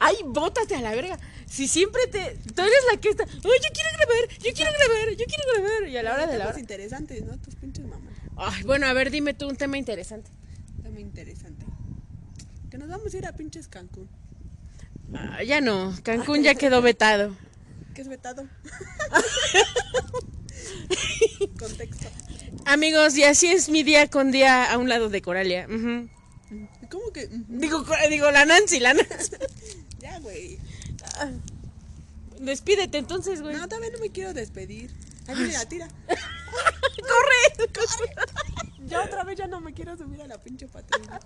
Ay, 0.00 0.16
bótate 0.24 0.74
a 0.74 0.80
la 0.80 0.94
verga. 0.94 1.18
Si 1.46 1.68
siempre 1.68 2.06
te. 2.08 2.36
Tú 2.54 2.62
eres 2.62 2.74
la 2.92 3.00
que 3.00 3.10
está. 3.10 3.24
Ay, 3.24 3.30
yo 3.42 3.70
quiero 3.72 3.90
grabar, 3.96 4.28
yo 4.38 4.52
quiero 4.52 4.72
grabar, 4.72 5.10
yo 5.10 5.24
quiero 5.26 5.44
grabar. 5.54 5.88
Y 5.88 5.96
a 5.96 6.02
la 6.02 6.14
hora 6.14 6.26
de 6.26 6.38
la 6.38 6.48
hora. 6.48 6.58
interesantes, 6.58 7.22
¿no? 7.22 7.38
Tus 7.38 7.54
pinches 7.54 7.84
mamás. 7.84 8.12
Ay, 8.36 8.62
bueno, 8.64 8.86
a 8.86 8.92
ver, 8.92 9.10
dime 9.10 9.34
tú 9.34 9.48
un 9.48 9.56
tema 9.56 9.78
interesante. 9.78 10.30
Tema 10.82 11.00
interesante. 11.00 11.64
Que 12.70 12.78
nos 12.78 12.88
vamos 12.88 13.14
a 13.14 13.16
ir 13.16 13.26
a 13.26 13.32
pinches 13.32 13.68
Cancún. 13.68 14.08
Ah, 15.14 15.42
ya 15.44 15.60
no, 15.60 15.94
Cancún 16.02 16.42
ya 16.42 16.54
quedó 16.54 16.82
vetado. 16.82 17.36
¿Qué 17.94 18.02
es 18.02 18.08
vetado? 18.08 18.46
Contexto. 21.58 22.08
Amigos, 22.64 23.16
y 23.16 23.24
así 23.24 23.46
es 23.46 23.68
mi 23.68 23.82
día 23.82 24.08
con 24.08 24.32
día 24.32 24.72
a 24.72 24.78
un 24.78 24.88
lado 24.88 25.08
de 25.08 25.22
Coralia. 25.22 25.66
Ujú. 25.68 26.08
¿Cómo 26.90 27.10
que? 27.12 27.28
Digo, 27.30 27.84
digo, 28.08 28.30
la 28.30 28.44
Nancy, 28.44 28.80
la 28.80 28.94
Nancy. 28.94 29.32
Ya, 30.00 30.18
güey. 30.18 30.58
Despídete 32.40 32.98
entonces, 32.98 33.40
güey. 33.40 33.56
No, 33.56 33.66
todavía 33.68 33.90
no 33.90 33.98
me 34.00 34.10
quiero 34.10 34.34
despedir. 34.34 34.90
Ay, 35.26 35.36
mira, 35.36 35.64
tira. 35.66 35.88
¡Corre! 36.08 37.68
Ya 38.86 39.02
otra 39.02 39.24
vez 39.24 39.38
ya 39.38 39.46
no 39.46 39.62
me 39.62 39.72
quiero 39.72 39.96
subir 39.96 40.20
a 40.20 40.26
la 40.26 40.36
pinche 40.36 40.68
patrulla. 40.68 41.18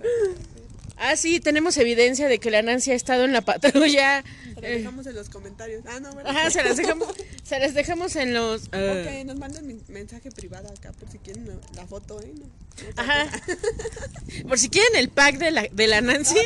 Ah, 0.97 1.17
sí, 1.17 1.41
tenemos 1.41 1.77
evidencia 1.77 2.29
de 2.29 2.39
que 2.39 2.53
la 2.53 2.63
Nancy 2.63 2.93
ha 2.93 2.95
estado 2.95 3.25
en 3.25 3.33
la 3.33 3.41
patrulla. 3.41 4.23
Se 4.55 4.61
lo 4.61 4.67
Eh, 4.67 4.79
dejamos 4.79 5.05
en 5.09 5.17
los 5.17 5.29
comentarios. 5.29 5.83
Ah, 5.89 5.99
no, 5.99 6.15
¿verdad? 6.15 6.37
Ajá, 6.37 6.51
se 6.53 6.63
las 6.63 6.77
dejamos, 6.77 7.09
se 7.49 7.59
las 7.59 7.73
dejamos 7.75 8.15
en 8.17 8.35
los... 8.35 8.69
eh, 8.73 9.21
Ok, 9.23 9.27
nos 9.27 9.37
mandan 9.39 9.67
mi 9.67 9.81
mensaje 9.89 10.31
privado 10.31 10.69
acá 10.69 10.93
por 10.93 11.11
si 11.11 11.19
quieren 11.19 11.47
la- 11.49 11.81
la 11.83 11.87
foto, 11.87 12.21
¿eh? 12.21 12.33
No, 12.35 12.45
no 12.47 12.93
Ajá. 12.97 13.27
Por 14.49 14.57
si 14.57 14.69
quieren 14.69 14.95
el 14.95 15.09
pack 15.09 15.39
de 15.39 15.51
la, 15.51 15.63
de 15.73 15.87
la 15.89 16.01
Nancy. 16.01 16.37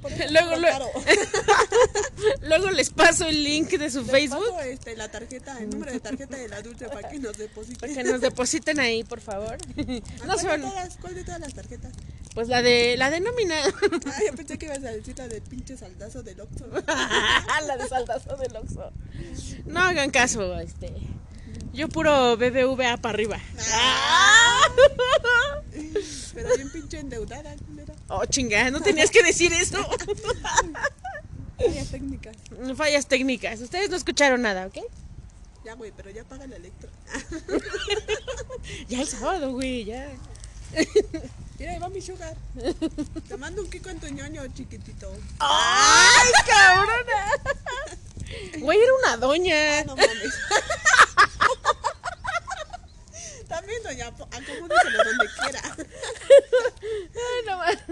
Por 0.00 0.10
eso 0.10 0.24
Luego, 0.32 0.56
luego-. 0.56 0.90
Luego 2.42 2.70
les 2.70 2.90
paso 2.90 3.26
el 3.26 3.42
link 3.44 3.68
de 3.70 3.90
su 3.90 4.00
Les 4.02 4.10
Facebook 4.10 4.54
paso, 4.56 4.60
este, 4.62 4.96
la 4.96 5.10
tarjeta, 5.10 5.58
el 5.58 5.68
número 5.70 5.92
de 5.92 6.00
tarjeta 6.00 6.36
de 6.36 6.48
la 6.48 6.62
dulce 6.62 6.86
para 6.88 7.08
que 7.08 7.18
nos 7.18 7.36
depositen. 7.36 7.78
para 7.78 7.92
que 7.94 8.04
nos 8.04 8.20
depositen 8.20 8.80
ahí, 8.80 9.04
por 9.04 9.20
favor. 9.20 9.58
No 9.76 9.84
¿cuál, 9.84 10.36
de 10.36 10.42
son, 10.42 10.60
todas, 10.62 10.96
¿Cuál 11.00 11.14
de 11.14 11.24
todas 11.24 11.40
las 11.40 11.54
tarjetas? 11.54 11.92
pues 12.34 12.46
la 12.48 12.62
de 12.62 12.96
la 12.96 13.10
de 13.10 13.20
nómina. 13.20 13.56
Ay, 13.62 14.26
yo 14.28 14.36
pensé 14.36 14.56
que 14.56 14.66
ibas 14.66 14.78
a 14.78 14.92
decir 14.92 15.18
la 15.18 15.26
del 15.28 15.42
pinche 15.42 15.76
saldazo 15.76 16.22
del 16.22 16.40
Oxxo. 16.40 16.66
la 17.66 17.76
de 17.76 17.88
saldazo 17.88 18.36
del 18.36 18.56
Oxxo. 18.56 18.92
No 19.66 19.80
hagan 19.80 20.10
caso, 20.10 20.19
este. 20.22 20.92
Yo 21.72 21.88
puro 21.88 22.36
BBVA 22.36 22.96
para 22.98 23.14
arriba. 23.14 23.38
Pero 26.34 26.56
bien 26.56 26.70
pinche 26.70 26.98
endeudada, 26.98 27.54
culera. 27.66 27.94
Oh, 28.08 28.26
chingada, 28.26 28.70
no 28.70 28.80
tenías 28.80 29.10
que 29.10 29.22
decir 29.22 29.52
eso. 29.52 29.78
Varias 31.58 31.88
técnicas. 31.88 32.36
Fallas 32.76 33.06
técnicas. 33.06 33.60
Ustedes 33.60 33.88
no 33.90 33.96
escucharon 33.96 34.42
nada, 34.42 34.66
¿ok? 34.66 34.78
Ya, 35.64 35.74
güey, 35.74 35.92
pero 35.94 36.10
ya 36.10 36.24
paga 36.24 36.46
la 36.46 36.56
electro. 36.56 36.90
Ya 38.88 39.00
el 39.02 39.08
sábado, 39.08 39.52
güey, 39.52 39.84
ya. 39.84 40.08
Mira, 41.58 41.72
ahí 41.72 41.78
va 41.78 41.88
mi 41.88 42.00
sugar. 42.00 42.34
Te 43.28 43.36
mando 43.36 43.62
un 43.62 43.70
kiko 43.70 43.90
en 43.90 44.00
tu 44.00 44.08
ñoño, 44.08 44.46
chiquitito. 44.54 45.12
¡Ay, 45.38 46.32
cabrona! 46.46 47.59
Güey, 48.60 48.78
era 48.78 48.92
una 49.02 49.16
doña. 49.16 49.80
Ah, 49.80 49.84
no 49.86 49.96
mames. 49.96 50.34
También, 53.48 53.82
doña, 53.82 54.06
acomódeselo 54.06 55.04
donde 55.04 55.26
quiera. 55.40 55.60
Ay, 55.76 57.46
no 57.46 57.56
ma- 57.56 57.72
Ya, 57.72 57.86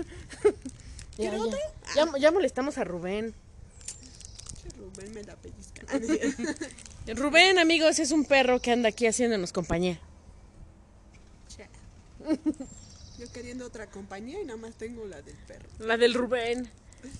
¿Quiere 1.16 1.38
ya. 1.38 2.04
Ya, 2.06 2.18
ya 2.18 2.30
molestamos 2.30 2.78
a 2.78 2.84
Rubén. 2.84 3.34
Rubén 4.76 5.12
me 5.12 5.22
la 5.24 5.34
pellizca. 5.36 5.82
Rubén, 7.16 7.58
amigos, 7.58 7.98
es 7.98 8.12
un 8.12 8.24
perro 8.24 8.60
que 8.60 8.70
anda 8.70 8.90
aquí 8.90 9.06
haciéndonos 9.06 9.52
compañía. 9.52 9.98
Che. 11.48 11.68
Yo 13.18 13.32
queriendo 13.32 13.66
otra 13.66 13.88
compañía 13.88 14.40
y 14.40 14.44
nada 14.44 14.58
más 14.58 14.74
tengo 14.74 15.04
la 15.06 15.20
del 15.22 15.36
perro. 15.38 15.68
La 15.80 15.96
del 15.96 16.14
Rubén. 16.14 16.70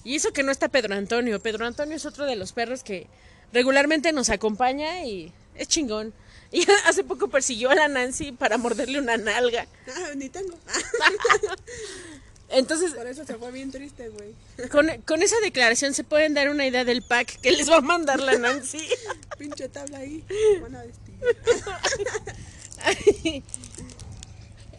Y 0.04 0.16
eso 0.16 0.32
que 0.32 0.42
no 0.42 0.50
está 0.50 0.68
Pedro 0.68 0.94
Antonio. 0.94 1.40
Pedro 1.40 1.66
Antonio 1.66 1.96
es 1.96 2.06
otro 2.06 2.24
de 2.24 2.36
los 2.36 2.52
perros 2.52 2.82
que 2.82 3.06
regularmente 3.52 4.12
nos 4.12 4.30
acompaña 4.30 5.04
y 5.04 5.32
es 5.54 5.68
chingón. 5.68 6.12
Y 6.50 6.66
hace 6.86 7.04
poco 7.04 7.28
persiguió 7.28 7.70
a 7.70 7.74
la 7.74 7.88
Nancy 7.88 8.32
para 8.32 8.56
morderle 8.58 8.98
una 9.00 9.16
nalga. 9.16 9.66
Ah, 9.88 10.10
ni 10.16 10.28
tengo. 10.28 10.56
Entonces, 12.50 12.94
Por 12.94 13.06
eso 13.06 13.26
se 13.26 13.34
fue 13.34 13.52
bien 13.52 13.70
triste, 13.70 14.08
güey. 14.08 14.34
con, 14.70 14.88
con 15.02 15.22
esa 15.22 15.38
declaración 15.40 15.92
se 15.92 16.02
pueden 16.02 16.32
dar 16.32 16.48
una 16.48 16.66
idea 16.66 16.82
del 16.84 17.02
pack 17.02 17.38
que 17.42 17.52
les 17.52 17.70
va 17.70 17.76
a 17.76 17.80
mandar 17.82 18.20
la 18.20 18.38
Nancy. 18.38 18.78
Pinche 19.38 19.68
tabla 19.68 19.98
ahí. 19.98 20.24
Van 20.62 20.74
a 20.74 20.82
vestir. 20.84 21.14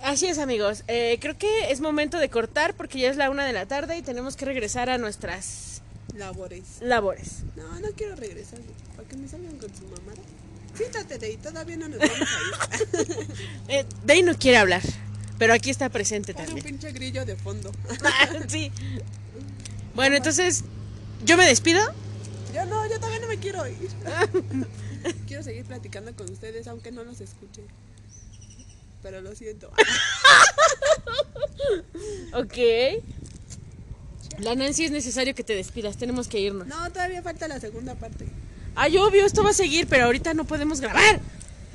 Así 0.03 0.27
es, 0.27 0.37
amigos. 0.37 0.83
Eh, 0.87 1.17
creo 1.21 1.37
que 1.37 1.71
es 1.71 1.81
momento 1.81 2.17
de 2.19 2.29
cortar 2.29 2.73
porque 2.73 2.99
ya 2.99 3.09
es 3.09 3.17
la 3.17 3.29
una 3.29 3.45
de 3.45 3.53
la 3.53 3.65
tarde 3.65 3.97
y 3.97 4.01
tenemos 4.01 4.35
que 4.35 4.45
regresar 4.45 4.89
a 4.89 4.97
nuestras 4.97 5.81
Labores. 6.15 6.63
labores. 6.81 7.43
No, 7.55 7.79
no 7.79 7.89
quiero 7.95 8.15
regresar. 8.15 8.59
Para 8.95 9.07
que 9.07 9.17
me 9.17 9.27
salgan 9.27 9.57
con 9.57 9.69
su 9.75 9.83
mamá. 9.83 10.13
Siéntate 10.75 11.17
de 11.17 11.25
ahí, 11.25 11.37
todavía 11.37 11.77
no 11.77 11.89
nos 11.89 11.99
vamos 11.99 12.15
a 12.15 12.77
ir. 13.17 13.27
Eh, 13.67 13.85
Day 14.05 14.21
no 14.23 14.37
quiere 14.37 14.57
hablar, 14.57 14.81
pero 15.37 15.53
aquí 15.53 15.69
está 15.69 15.89
presente 15.89 16.33
Pon 16.33 16.41
un 16.41 16.47
también. 16.47 16.65
pinche 16.65 16.91
grillo 16.91 17.25
de 17.25 17.35
fondo. 17.35 17.71
sí. 18.47 18.71
Bueno, 19.95 20.15
entonces, 20.15 20.63
¿yo 21.25 21.35
me 21.35 21.45
despido? 21.45 21.81
Yo 22.53 22.63
no, 22.67 22.87
yo 22.89 22.99
también 23.01 23.21
no 23.21 23.27
me 23.27 23.37
quiero 23.37 23.67
ir. 23.67 23.89
quiero 25.27 25.43
seguir 25.43 25.65
platicando 25.65 26.15
con 26.15 26.31
ustedes, 26.31 26.67
aunque 26.67 26.91
no 26.91 27.03
los 27.03 27.19
escuche. 27.19 27.63
Pero 29.01 29.21
lo 29.21 29.35
siento. 29.35 29.71
Ok. 32.33 32.57
La 34.39 34.55
Nancy 34.55 34.85
es 34.85 34.91
necesario 34.91 35.35
que 35.35 35.43
te 35.43 35.53
despidas, 35.55 35.97
tenemos 35.97 36.27
que 36.27 36.39
irnos. 36.39 36.67
No, 36.67 36.89
todavía 36.91 37.21
falta 37.21 37.47
la 37.47 37.59
segunda 37.59 37.95
parte. 37.95 38.27
Ay, 38.75 38.97
obvio, 38.97 39.25
esto 39.25 39.43
va 39.43 39.49
a 39.49 39.53
seguir, 39.53 39.87
pero 39.87 40.05
ahorita 40.05 40.33
no 40.33 40.45
podemos 40.45 40.79
grabar. 40.79 41.19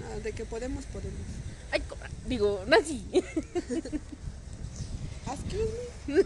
No, 0.00 0.20
de 0.20 0.32
que 0.32 0.44
podemos, 0.44 0.84
podemos. 0.86 1.20
Ay, 1.70 1.80
cobra- 1.82 2.08
digo, 2.26 2.64
Nancy. 2.66 3.04
Excuse 5.26 5.70
me. 6.06 6.24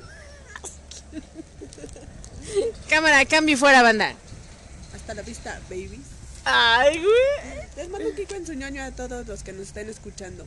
Cámara, 2.89 3.25
cambio 3.25 3.55
y 3.55 3.59
fuera, 3.59 3.83
banda. 3.83 4.15
Hasta 4.95 5.15
la 5.15 5.23
vista, 5.23 5.61
babies. 5.69 6.01
Ay, 6.45 6.99
güey. 6.99 7.67
Les 7.77 7.89
mando 7.89 8.09
un 8.09 8.15
kiko 8.15 8.35
en 8.35 8.47
su 8.47 8.55
ñoño 8.55 8.83
a 8.83 8.91
todos 8.93 9.27
los 9.27 9.43
que 9.43 9.53
nos 9.53 9.69
estén 9.69 9.89
escuchando. 9.89 10.47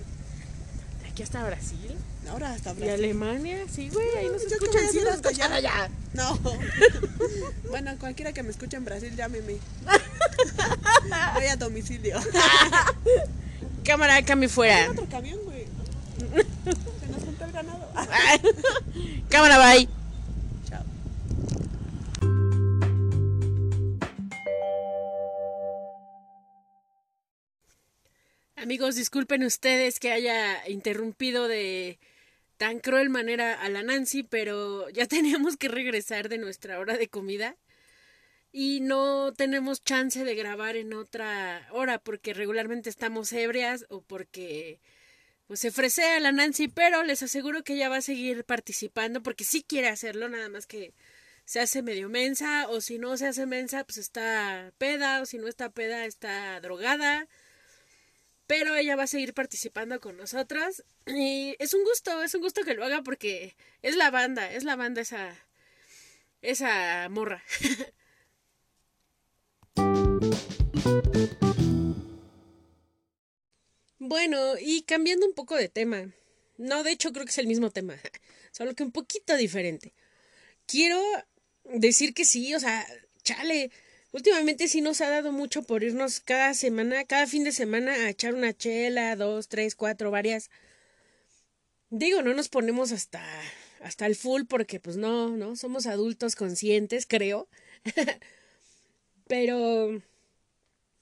Aquí 1.11 1.23
hasta 1.23 1.43
Brasil. 1.43 1.97
Ahora 2.29 2.53
hasta 2.53 2.71
Y 2.71 2.75
Brasil. 2.75 2.93
Alemania, 2.93 3.57
sí, 3.69 3.89
güey, 3.89 4.07
ahí 4.17 4.29
nos 4.29 4.43
Yo 4.43 4.55
escuchan, 4.55 4.81
sí 4.89 4.99
nos 5.03 5.15
escuchan 5.15 5.51
allá. 5.51 5.89
No. 6.13 6.39
bueno, 7.69 7.91
cualquiera 7.99 8.31
que 8.31 8.43
me 8.43 8.49
escuche 8.49 8.77
en 8.77 8.85
Brasil, 8.85 9.13
llámeme. 9.13 9.57
Voy 11.35 11.45
a 11.45 11.57
domicilio. 11.57 12.17
Cámara, 13.83 14.23
cambio 14.23 14.47
y 14.47 14.51
fuera. 14.51 14.89
otro 14.89 15.05
camión, 15.09 15.39
güey. 15.43 15.65
Se 16.17 17.07
nos 17.07 17.23
juntó 17.23 17.43
el 17.43 17.51
ganado. 17.51 17.91
Cámara, 19.29 19.57
bye. 19.57 20.00
Amigos, 28.61 28.93
disculpen 28.93 29.43
ustedes 29.43 29.99
que 29.99 30.11
haya 30.11 30.69
interrumpido 30.69 31.47
de 31.47 31.97
tan 32.57 32.79
cruel 32.79 33.09
manera 33.09 33.59
a 33.59 33.69
la 33.69 33.81
Nancy, 33.81 34.21
pero 34.21 34.87
ya 34.91 35.07
teníamos 35.07 35.57
que 35.57 35.67
regresar 35.67 36.29
de 36.29 36.37
nuestra 36.37 36.77
hora 36.77 36.95
de 36.95 37.07
comida. 37.07 37.57
Y 38.51 38.81
no 38.81 39.33
tenemos 39.33 39.83
chance 39.83 40.23
de 40.23 40.35
grabar 40.35 40.75
en 40.75 40.93
otra 40.93 41.67
hora 41.71 41.97
porque 41.97 42.35
regularmente 42.35 42.91
estamos 42.91 43.33
ebrias 43.33 43.87
o 43.89 44.01
porque 44.01 44.79
pues 45.47 45.59
se 45.59 45.71
fresea 45.71 46.19
la 46.19 46.31
Nancy, 46.31 46.67
pero 46.67 47.01
les 47.01 47.23
aseguro 47.23 47.63
que 47.63 47.73
ella 47.73 47.89
va 47.89 47.97
a 47.97 48.01
seguir 48.01 48.43
participando 48.43 49.23
porque 49.23 49.43
sí 49.43 49.65
quiere 49.67 49.87
hacerlo, 49.87 50.29
nada 50.29 50.49
más 50.49 50.67
que 50.67 50.93
se 51.45 51.61
hace 51.61 51.81
medio 51.81 52.09
mensa 52.09 52.67
o 52.69 52.79
si 52.79 52.99
no 52.99 53.17
se 53.17 53.25
hace 53.25 53.47
mensa 53.47 53.85
pues 53.85 53.97
está 53.97 54.71
peda 54.77 55.21
o 55.21 55.25
si 55.25 55.39
no 55.39 55.47
está 55.47 55.71
peda 55.71 56.05
está 56.05 56.59
drogada 56.61 57.27
pero 58.51 58.75
ella 58.75 58.97
va 58.97 59.03
a 59.03 59.07
seguir 59.07 59.33
participando 59.33 60.01
con 60.01 60.17
nosotras 60.17 60.83
y 61.07 61.55
es 61.57 61.73
un 61.73 61.85
gusto, 61.85 62.21
es 62.21 62.35
un 62.35 62.41
gusto 62.41 62.63
que 62.65 62.73
lo 62.73 62.83
haga 62.83 63.01
porque 63.01 63.55
es 63.81 63.95
la 63.95 64.11
banda, 64.11 64.51
es 64.51 64.65
la 64.65 64.75
banda 64.75 64.99
esa 64.99 65.33
esa 66.41 67.07
morra. 67.09 67.41
Bueno, 74.03 74.55
y 74.59 74.81
cambiando 74.81 75.25
un 75.25 75.33
poco 75.33 75.55
de 75.55 75.69
tema. 75.69 76.11
No, 76.57 76.83
de 76.83 76.91
hecho 76.91 77.13
creo 77.13 77.23
que 77.23 77.31
es 77.31 77.37
el 77.37 77.47
mismo 77.47 77.69
tema, 77.69 77.95
solo 78.51 78.75
que 78.75 78.83
un 78.83 78.91
poquito 78.91 79.37
diferente. 79.37 79.93
Quiero 80.65 81.01
decir 81.63 82.13
que 82.13 82.25
sí, 82.25 82.53
o 82.53 82.59
sea, 82.59 82.85
chale, 83.23 83.71
últimamente 84.11 84.67
sí 84.67 84.81
nos 84.81 85.01
ha 85.01 85.09
dado 85.09 85.31
mucho 85.31 85.63
por 85.63 85.83
irnos 85.83 86.19
cada 86.19 86.53
semana, 86.53 87.05
cada 87.05 87.27
fin 87.27 87.43
de 87.43 87.51
semana 87.51 87.93
a 87.93 88.09
echar 88.09 88.33
una 88.33 88.53
chela, 88.53 89.15
dos, 89.15 89.47
tres, 89.47 89.75
cuatro, 89.75 90.11
varias. 90.11 90.49
Digo, 91.89 92.21
no 92.21 92.33
nos 92.33 92.49
ponemos 92.49 92.91
hasta 92.91 93.21
hasta 93.81 94.05
el 94.05 94.15
full 94.15 94.43
porque 94.47 94.79
pues 94.79 94.97
no, 94.97 95.29
no, 95.35 95.55
somos 95.55 95.87
adultos 95.87 96.35
conscientes, 96.35 97.05
creo. 97.05 97.47
Pero 99.27 100.01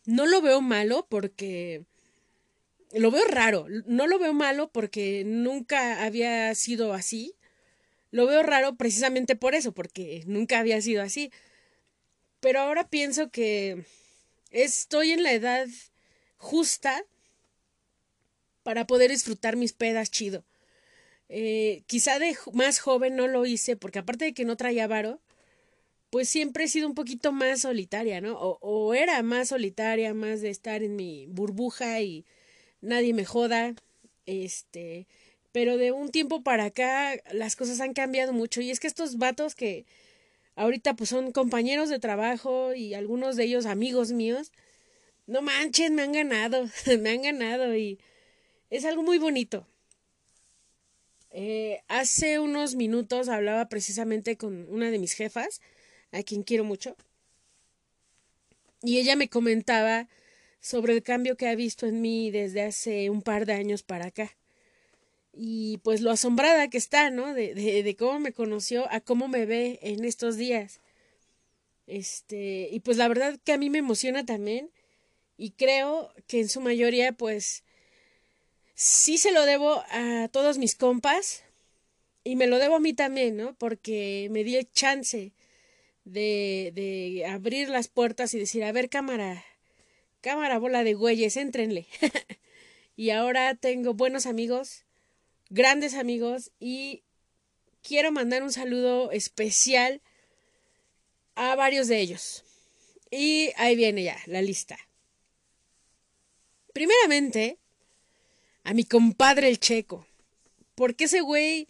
no 0.05 0.25
lo 0.25 0.41
veo 0.41 0.61
malo 0.61 1.05
porque 1.09 1.83
lo 2.93 3.11
veo 3.11 3.25
raro, 3.25 3.67
no 3.85 4.07
lo 4.07 4.19
veo 4.19 4.33
malo 4.33 4.71
porque 4.71 5.23
nunca 5.25 6.03
había 6.03 6.53
sido 6.55 6.93
así. 6.93 7.35
Lo 8.11 8.25
veo 8.25 8.41
raro 8.41 8.75
precisamente 8.75 9.35
por 9.35 9.53
eso, 9.53 9.71
porque 9.71 10.23
nunca 10.25 10.59
había 10.59 10.81
sido 10.81 11.03
así. 11.03 11.31
Pero 12.39 12.61
ahora 12.61 12.87
pienso 12.87 13.29
que 13.29 13.83
estoy 14.51 15.11
en 15.11 15.23
la 15.23 15.33
edad 15.33 15.67
justa 16.37 17.03
para 18.63 18.87
poder 18.87 19.11
disfrutar 19.11 19.55
mis 19.55 19.73
pedas 19.73 20.11
chido. 20.11 20.45
Eh, 21.29 21.83
quizá 21.85 22.17
de 22.19 22.35
más 22.53 22.79
joven 22.79 23.15
no 23.15 23.27
lo 23.27 23.45
hice, 23.45 23.75
porque 23.75 23.99
aparte 23.99 24.25
de 24.25 24.33
que 24.33 24.45
no 24.45 24.57
traía 24.57 24.87
varo, 24.87 25.21
pues 26.09 26.29
siempre 26.29 26.63
he 26.65 26.67
sido 26.67 26.87
un 26.87 26.95
poquito 26.95 27.31
más 27.31 27.61
solitaria, 27.61 28.21
¿no? 28.21 28.39
O, 28.39 28.57
o 28.61 28.93
era 28.93 29.21
más 29.23 29.49
solitaria, 29.49 30.13
más 30.13 30.41
de 30.41 30.49
estar 30.49 30.83
en 30.83 30.95
mi 30.95 31.27
burbuja 31.27 32.01
y 32.01 32.25
nadie 32.81 33.13
me 33.13 33.25
joda. 33.25 33.75
Este, 34.25 35.07
pero 35.51 35.77
de 35.77 35.91
un 35.91 36.09
tiempo 36.11 36.43
para 36.43 36.65
acá 36.65 37.15
las 37.31 37.55
cosas 37.55 37.79
han 37.81 37.93
cambiado 37.93 38.33
mucho. 38.33 38.61
Y 38.61 38.71
es 38.71 38.79
que 38.79 38.87
estos 38.87 39.17
vatos 39.17 39.55
que 39.55 39.85
ahorita 40.59 40.93
pues 40.95 41.09
son 41.09 41.31
compañeros 41.31 41.89
de 41.89 41.99
trabajo 41.99 42.73
y 42.73 42.93
algunos 42.93 43.37
de 43.37 43.45
ellos 43.45 43.65
amigos 43.65 44.11
míos, 44.11 44.51
no 45.25 45.41
manchen, 45.41 45.95
me 45.95 46.01
han 46.03 46.11
ganado, 46.11 46.69
me 46.99 47.11
han 47.11 47.21
ganado 47.21 47.75
y 47.77 47.99
es 48.69 48.85
algo 48.85 49.01
muy 49.01 49.19
bonito. 49.19 49.65
Eh, 51.31 51.81
hace 51.87 52.39
unos 52.39 52.75
minutos 52.75 53.29
hablaba 53.29 53.69
precisamente 53.69 54.35
con 54.35 54.67
una 54.69 54.91
de 54.91 54.99
mis 54.99 55.13
jefas, 55.13 55.61
a 56.11 56.23
quien 56.23 56.43
quiero 56.43 56.63
mucho, 56.65 56.97
y 58.81 58.97
ella 58.99 59.15
me 59.15 59.29
comentaba 59.29 60.07
sobre 60.59 60.93
el 60.93 61.03
cambio 61.03 61.37
que 61.37 61.47
ha 61.47 61.55
visto 61.55 61.85
en 61.85 62.01
mí 62.01 62.31
desde 62.31 62.63
hace 62.63 63.09
un 63.09 63.21
par 63.21 63.45
de 63.45 63.53
años 63.53 63.83
para 63.83 64.07
acá. 64.07 64.38
Y 65.33 65.77
pues 65.79 66.01
lo 66.01 66.11
asombrada 66.11 66.69
que 66.69 66.77
está, 66.77 67.09
¿no? 67.11 67.33
De, 67.33 67.53
de, 67.53 67.95
cómo 67.95 68.19
me 68.19 68.33
conoció 68.33 68.91
a 68.91 68.99
cómo 68.99 69.27
me 69.27 69.45
ve 69.45 69.79
en 69.81 70.03
estos 70.03 70.37
días. 70.37 70.79
Este, 71.87 72.69
y 72.71 72.79
pues 72.81 72.97
la 72.97 73.07
verdad 73.07 73.39
que 73.43 73.53
a 73.53 73.57
mí 73.57 73.69
me 73.69 73.79
emociona 73.79 74.25
también. 74.25 74.71
Y 75.37 75.51
creo 75.51 76.13
que 76.27 76.41
en 76.41 76.49
su 76.49 76.61
mayoría, 76.61 77.13
pues, 77.13 77.63
sí 78.75 79.17
se 79.17 79.31
lo 79.31 79.45
debo 79.45 79.83
a 79.89 80.29
todos 80.31 80.57
mis 80.57 80.75
compas 80.75 81.43
y 82.23 82.35
me 82.35 82.47
lo 82.47 82.59
debo 82.59 82.75
a 82.75 82.79
mí 82.79 82.93
también, 82.93 83.37
¿no? 83.37 83.53
Porque 83.55 84.27
me 84.31 84.43
di 84.43 84.55
el 84.55 84.71
chance 84.71 85.33
de, 86.05 86.71
de 86.75 87.25
abrir 87.25 87.69
las 87.69 87.87
puertas 87.87 88.33
y 88.33 88.39
decir, 88.39 88.63
a 88.63 88.71
ver, 88.71 88.89
cámara, 88.89 89.43
cámara, 90.21 90.59
bola 90.59 90.83
de 90.83 90.93
güeyes, 90.93 91.37
éntrenle. 91.37 91.87
y 92.95 93.11
ahora 93.11 93.55
tengo 93.55 93.93
buenos 93.93 94.25
amigos, 94.25 94.85
grandes 95.49 95.93
amigos 95.93 96.51
y 96.59 97.03
quiero 97.81 98.11
mandar 98.11 98.43
un 98.43 98.51
saludo 98.51 99.11
especial 99.11 100.01
a 101.35 101.55
varios 101.55 101.87
de 101.87 101.99
ellos. 101.99 102.43
Y 103.11 103.51
ahí 103.57 103.75
viene 103.75 104.03
ya 104.03 104.17
la 104.27 104.41
lista. 104.41 104.77
Primeramente, 106.73 107.57
a 108.63 108.73
mi 108.73 108.83
compadre 108.83 109.49
el 109.49 109.59
checo. 109.59 110.05
Porque 110.75 111.05
ese 111.05 111.21
güey 111.21 111.67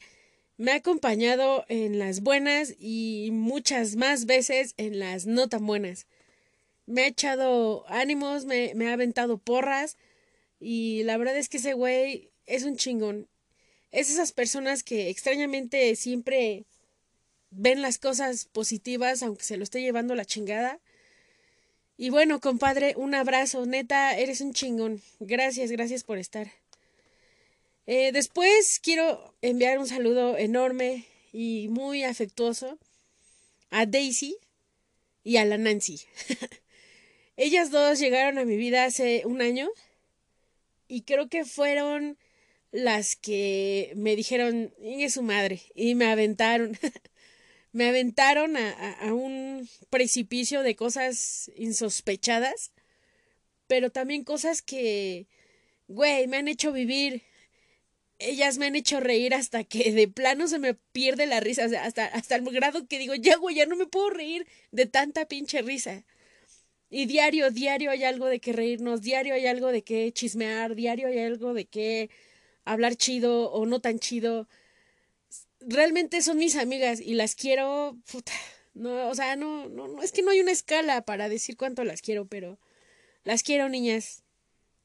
me 0.57 0.71
ha 0.71 0.75
acompañado 0.75 1.65
en 1.69 1.97
las 1.97 2.21
buenas 2.21 2.75
y 2.77 3.29
muchas 3.31 3.95
más 3.95 4.25
veces 4.25 4.73
en 4.77 4.99
las 4.99 5.25
no 5.25 5.47
tan 5.47 5.65
buenas. 5.65 6.05
Me 6.85 7.03
ha 7.03 7.07
echado 7.07 7.85
ánimos, 7.87 8.45
me, 8.45 8.73
me 8.75 8.89
ha 8.89 8.93
aventado 8.93 9.37
porras 9.37 9.97
y 10.59 11.03
la 11.03 11.17
verdad 11.17 11.37
es 11.37 11.47
que 11.47 11.57
ese 11.57 11.73
güey 11.73 12.31
es 12.45 12.63
un 12.63 12.75
chingón. 12.75 13.29
Es 13.91 14.09
esas 14.09 14.31
personas 14.31 14.83
que 14.83 15.09
extrañamente 15.09 15.95
siempre 15.95 16.65
ven 17.51 17.81
las 17.81 17.97
cosas 17.97 18.45
positivas 18.45 19.23
aunque 19.23 19.43
se 19.43 19.57
lo 19.57 19.63
esté 19.63 19.81
llevando 19.81 20.15
la 20.15 20.25
chingada. 20.25 20.79
Y 21.97 22.11
bueno, 22.11 22.39
compadre, 22.39 22.93
un 22.95 23.13
abrazo, 23.13 23.65
neta, 23.65 24.17
eres 24.17 24.41
un 24.41 24.53
chingón. 24.53 25.01
Gracias, 25.19 25.71
gracias 25.71 26.03
por 26.03 26.17
estar. 26.17 26.51
Eh, 27.87 28.11
después 28.13 28.79
quiero 28.79 29.33
enviar 29.41 29.79
un 29.79 29.87
saludo 29.87 30.37
enorme 30.37 31.05
y 31.33 31.67
muy 31.69 32.03
afectuoso 32.03 32.77
a 33.71 33.85
Daisy 33.85 34.37
y 35.23 35.37
a 35.37 35.45
la 35.45 35.57
Nancy. 35.57 36.01
Ellas 37.35 37.71
dos 37.71 37.99
llegaron 37.99 38.37
a 38.37 38.45
mi 38.45 38.57
vida 38.57 38.85
hace 38.85 39.23
un 39.25 39.41
año 39.41 39.69
y 40.87 41.01
creo 41.01 41.29
que 41.29 41.45
fueron 41.45 42.17
las 42.71 43.15
que 43.15 43.93
me 43.95 44.15
dijeron, 44.15 44.73
es 44.81 45.13
su 45.13 45.23
madre, 45.23 45.61
y 45.75 45.95
me 45.95 46.05
aventaron, 46.05 46.77
me 47.71 47.89
aventaron 47.89 48.57
a, 48.57 48.93
a, 48.93 49.13
un 49.13 49.67
precipicio 49.89 50.63
de 50.63 50.75
cosas 50.75 51.51
insospechadas, 51.55 52.71
pero 53.67 53.91
también 53.91 54.23
cosas 54.23 54.61
que, 54.61 55.27
güey, 55.87 56.27
me 56.27 56.37
han 56.37 56.47
hecho 56.47 56.71
vivir 56.71 57.23
ellas 58.19 58.57
me 58.57 58.67
han 58.67 58.75
hecho 58.75 58.99
reír 58.99 59.33
hasta 59.33 59.63
que 59.63 59.91
de 59.93 60.07
plano 60.07 60.47
se 60.47 60.59
me 60.59 60.73
pierde 60.73 61.25
la 61.25 61.39
risa, 61.39 61.65
hasta, 61.81 62.05
hasta 62.05 62.35
el 62.35 62.43
grado 62.45 62.85
que 62.87 62.99
digo, 62.99 63.15
ya, 63.15 63.37
güey, 63.37 63.55
ya 63.55 63.65
no 63.65 63.77
me 63.77 63.87
puedo 63.87 64.09
reír 64.09 64.45
de 64.71 64.85
tanta 64.85 65.25
pinche 65.25 65.61
risa. 65.61 66.05
Y 66.89 67.05
diario, 67.05 67.51
diario 67.51 67.91
hay 67.91 68.03
algo 68.03 68.25
de 68.27 68.39
que 68.39 68.51
reírnos, 68.51 69.01
diario 69.01 69.33
hay 69.35 69.47
algo 69.47 69.71
de 69.71 69.83
que 69.83 70.11
chismear, 70.11 70.75
diario 70.75 71.07
hay 71.07 71.19
algo 71.19 71.53
de 71.53 71.65
que 71.65 72.09
hablar 72.71 72.95
chido 72.95 73.51
o 73.51 73.65
no 73.65 73.81
tan 73.81 73.99
chido. 73.99 74.47
Realmente 75.59 76.21
son 76.21 76.37
mis 76.37 76.55
amigas 76.55 76.99
y 77.01 77.15
las 77.15 77.35
quiero, 77.35 77.97
puta, 78.11 78.31
no, 78.73 79.09
o 79.09 79.15
sea, 79.15 79.35
no, 79.35 79.67
no, 79.67 79.87
no, 79.87 80.01
es 80.01 80.11
que 80.11 80.21
no 80.21 80.31
hay 80.31 80.39
una 80.39 80.51
escala 80.51 81.01
para 81.01 81.29
decir 81.29 81.57
cuánto 81.57 81.83
las 81.83 82.01
quiero, 82.01 82.27
pero 82.27 82.59
las 83.23 83.43
quiero, 83.43 83.69
niñas. 83.69 84.23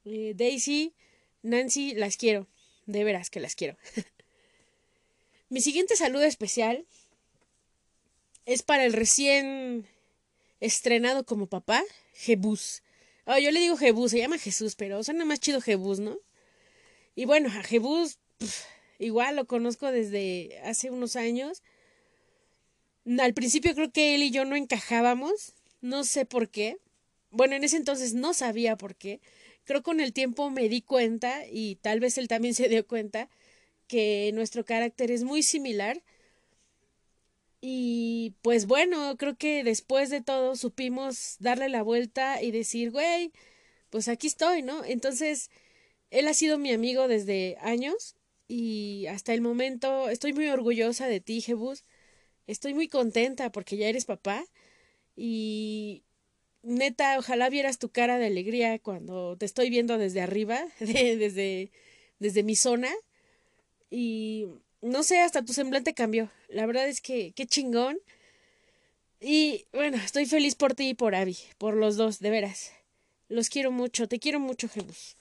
Eh, 0.05 0.33
Daisy, 0.35 0.95
Nancy, 1.43 1.95
las 1.95 2.17
quiero. 2.17 2.49
De 2.87 3.05
veras 3.05 3.31
que 3.31 3.41
las 3.41 3.55
quiero. 3.55 3.79
Mi 5.49 5.61
siguiente 5.61 5.97
saludo 5.97 6.25
especial 6.25 6.87
es 8.47 8.63
para 8.63 8.85
el 8.85 8.93
recién 8.93 9.87
estrenado 10.61 11.25
como 11.25 11.47
papá, 11.47 11.83
Jebus. 12.15 12.83
Oh, 13.27 13.39
yo 13.39 13.51
le 13.51 13.61
digo 13.61 13.77
Jebus, 13.77 14.11
se 14.11 14.19
llama 14.19 14.39
Jesús, 14.39 14.75
pero 14.75 15.03
suena 15.03 15.25
más 15.25 15.41
chido 15.41 15.61
Jebus, 15.61 16.01
¿no? 16.01 16.19
Y 17.15 17.25
bueno, 17.27 17.49
a 17.49 17.63
Jebus 17.63 18.19
igual 18.99 19.37
lo 19.37 19.47
conozco 19.47 19.91
desde 19.91 20.61
hace 20.65 20.91
unos 20.91 21.17
años. 21.17 21.63
Al 23.19 23.35
principio 23.35 23.75
creo 23.75 23.93
que 23.93 24.15
él 24.15 24.23
y 24.23 24.31
yo 24.31 24.45
no 24.45 24.57
encajábamos, 24.57 25.55
no 25.81 26.05
sé 26.05 26.25
por 26.25 26.49
qué. 26.49 26.79
Bueno, 27.31 27.55
en 27.55 27.65
ese 27.65 27.77
entonces 27.77 28.15
no 28.15 28.33
sabía 28.33 28.77
por 28.77 28.95
qué, 28.95 29.21
creo 29.65 29.83
con 29.83 30.01
el 30.01 30.13
tiempo 30.13 30.51
me 30.51 30.69
di 30.69 30.83
cuenta 30.83 31.43
y 31.51 31.77
tal 31.77 32.01
vez 32.01 32.17
él 32.19 32.29
también 32.29 32.55
se 32.55 32.69
dio 32.69 32.87
cuenta 32.87 33.29
que 33.89 34.31
nuestro 34.35 34.65
carácter 34.65 35.11
es 35.11 35.25
muy 35.25 35.43
similar. 35.43 36.03
Y 37.61 38.35
pues 38.43 38.67
bueno, 38.67 39.17
creo 39.17 39.37
que 39.37 39.65
después 39.65 40.11
de 40.11 40.21
todo 40.21 40.55
supimos 40.55 41.37
darle 41.39 41.71
la 41.71 41.83
vuelta 41.83 42.43
y 42.43 42.51
decir, 42.51 42.91
güey, 42.91 43.33
pues 43.89 44.09
aquí 44.09 44.27
estoy, 44.27 44.61
¿no? 44.61 44.85
Entonces, 44.85 45.51
él 46.15 46.29
ha 46.29 46.35
sido 46.35 46.59
mi 46.59 46.73
amigo 46.73 47.09
desde 47.09 47.57
años 47.61 48.15
y 48.47 49.07
hasta 49.09 49.35
el 49.35 49.41
momento 49.41 50.09
estoy 50.09 50.33
muy 50.33 50.49
orgullosa 50.49 51.09
de 51.09 51.21
ti, 51.21 51.41
Jebus. 51.41 51.83
Estoy 52.47 52.73
muy 52.73 52.87
contenta 52.87 53.51
porque 53.51 53.77
ya 53.77 53.89
eres 53.89 54.05
papá 54.05 54.45
y 55.17 56.05
neta, 56.63 57.19
ojalá 57.19 57.51
vieras 57.51 57.81
tu 57.81 57.89
cara 57.89 58.17
de 58.19 58.27
alegría 58.27 58.79
cuando 58.79 59.37
te 59.37 59.45
estoy 59.45 59.71
viendo 59.71 59.99
desde 59.99 60.21
arriba, 60.21 60.65
desde, 60.79 61.73
desde 62.21 62.43
mi 62.45 62.55
zona. 62.55 62.93
Y 63.91 64.47
no 64.83 65.03
sé, 65.03 65.19
hasta 65.19 65.45
tu 65.45 65.53
semblante 65.53 65.95
cambió. 65.95 66.31
La 66.49 66.65
verdad 66.67 66.87
es 66.89 67.01
que 67.01 67.33
qué 67.33 67.45
chingón. 67.45 67.99
Y 69.21 69.67
bueno, 69.73 69.97
estoy 69.97 70.27
feliz 70.27 70.55
por 70.55 70.75
ti 70.75 70.91
y 70.91 70.95
por 70.95 71.17
Abby, 71.17 71.39
por 71.59 71.75
los 71.75 71.97
dos, 71.97 72.21
de 72.21 72.31
veras. 72.31 72.71
Los 73.29 73.49
quiero 73.49 73.73
mucho, 73.73 74.07
te 74.07 74.21
quiero 74.21 74.39
mucho, 74.39 74.69
Jesús. 74.69 75.17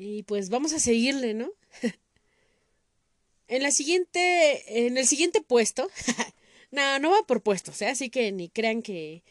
Y 0.00 0.22
pues 0.22 0.48
vamos 0.48 0.72
a 0.72 0.78
seguirle, 0.78 1.34
¿no? 1.34 1.50
en 3.48 3.62
la 3.62 3.72
siguiente, 3.72 4.86
en 4.86 4.96
el 4.96 5.06
siguiente 5.06 5.40
puesto, 5.40 5.90
no, 6.70 7.00
no 7.00 7.10
va 7.10 7.26
por 7.26 7.42
puestos, 7.42 7.82
¿eh? 7.82 7.88
así 7.88 8.08
que 8.08 8.30
ni 8.30 8.48
crean 8.48 8.82
que, 8.82 9.24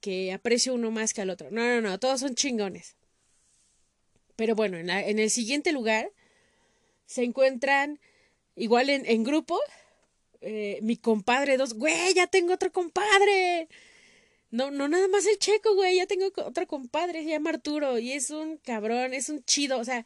que 0.00 0.32
aprecio 0.32 0.74
uno 0.74 0.90
más 0.90 1.14
que 1.14 1.22
al 1.22 1.30
otro. 1.30 1.52
No, 1.52 1.62
no, 1.62 1.80
no, 1.80 2.00
todos 2.00 2.18
son 2.20 2.34
chingones. 2.34 2.96
Pero 4.34 4.56
bueno, 4.56 4.76
en, 4.76 4.90
en 4.90 5.18
el 5.20 5.30
siguiente 5.30 5.70
lugar 5.70 6.10
se 7.06 7.22
encuentran 7.22 8.00
igual 8.56 8.90
en, 8.90 9.06
en 9.06 9.22
grupo 9.22 9.60
eh, 10.40 10.78
mi 10.82 10.96
compadre 10.96 11.56
dos, 11.56 11.74
güey, 11.74 12.14
ya 12.14 12.26
tengo 12.26 12.54
otro 12.54 12.72
compadre. 12.72 13.68
No, 14.50 14.70
no 14.70 14.88
nada 14.88 15.08
más 15.08 15.26
el 15.26 15.38
checo, 15.38 15.74
güey, 15.74 15.96
ya 15.96 16.06
tengo 16.06 16.26
otro 16.36 16.66
compadre, 16.66 17.24
se 17.24 17.30
llama 17.30 17.50
Arturo 17.50 17.98
y 17.98 18.12
es 18.12 18.30
un 18.30 18.58
cabrón, 18.58 19.12
es 19.12 19.28
un 19.28 19.44
chido, 19.44 19.78
o 19.78 19.84
sea, 19.84 20.04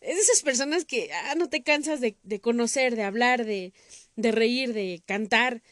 es 0.00 0.16
de 0.16 0.22
esas 0.22 0.42
personas 0.42 0.84
que 0.84 1.10
ah, 1.12 1.34
no 1.36 1.48
te 1.48 1.62
cansas 1.62 2.00
de, 2.00 2.16
de 2.22 2.40
conocer, 2.40 2.96
de 2.96 3.04
hablar, 3.04 3.44
de, 3.46 3.72
de 4.16 4.32
reír, 4.32 4.74
de 4.74 5.02
cantar. 5.06 5.62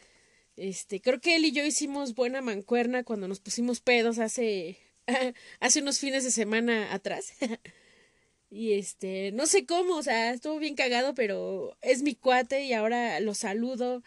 Este, 0.56 1.00
creo 1.00 1.20
que 1.20 1.36
él 1.36 1.44
y 1.46 1.52
yo 1.52 1.64
hicimos 1.64 2.14
buena 2.14 2.42
mancuerna 2.42 3.04
cuando 3.04 3.28
nos 3.28 3.40
pusimos 3.40 3.80
pedos 3.80 4.18
hace, 4.18 4.78
hace 5.60 5.80
unos 5.82 5.98
fines 6.00 6.24
de 6.24 6.30
semana 6.30 6.94
atrás. 6.94 7.34
Y 8.50 8.74
este, 8.74 9.32
no 9.32 9.46
sé 9.46 9.64
cómo, 9.64 9.96
o 9.96 10.02
sea, 10.02 10.32
estuvo 10.32 10.58
bien 10.58 10.74
cagado, 10.74 11.14
pero 11.14 11.76
es 11.80 12.02
mi 12.02 12.14
cuate 12.14 12.64
y 12.64 12.74
ahora 12.74 13.18
lo 13.20 13.34
saludo. 13.34 14.02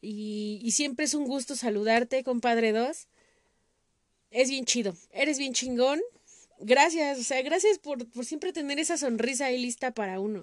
Y, 0.00 0.60
y 0.62 0.72
siempre 0.72 1.04
es 1.06 1.14
un 1.14 1.24
gusto 1.26 1.56
saludarte, 1.56 2.24
compadre 2.24 2.72
dos. 2.72 3.08
Es 4.32 4.48
bien 4.50 4.64
chido, 4.64 4.96
eres 5.12 5.38
bien 5.38 5.52
chingón. 5.52 6.00
Gracias, 6.58 7.18
o 7.18 7.22
sea, 7.22 7.42
gracias 7.42 7.78
por, 7.78 8.08
por 8.10 8.24
siempre 8.24 8.52
tener 8.52 8.78
esa 8.78 8.96
sonrisa 8.96 9.46
ahí 9.46 9.58
lista 9.58 9.92
para 9.92 10.20
uno. 10.20 10.42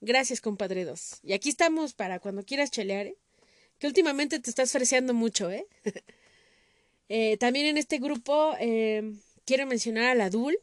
Gracias, 0.00 0.40
compadre 0.40 0.84
dos. 0.84 1.18
Y 1.22 1.32
aquí 1.32 1.48
estamos 1.48 1.94
para 1.94 2.20
cuando 2.20 2.44
quieras 2.44 2.70
chelear, 2.70 3.06
¿eh? 3.06 3.16
Que 3.78 3.86
últimamente 3.86 4.38
te 4.38 4.50
estás 4.50 4.70
freseando 4.72 5.14
mucho, 5.14 5.50
¿eh? 5.50 5.66
eh 7.08 7.36
también 7.38 7.66
en 7.66 7.76
este 7.76 7.98
grupo 7.98 8.54
eh, 8.60 9.12
quiero 9.44 9.66
mencionar 9.66 10.04
a 10.04 10.14
la 10.14 10.30
Dul 10.30 10.56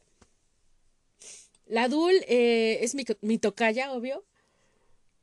la 1.66 1.88
Dul 1.88 2.14
eh, 2.28 2.80
es 2.82 2.94
mi, 2.94 3.04
mi 3.20 3.38
tocaya, 3.38 3.92
obvio. 3.92 4.24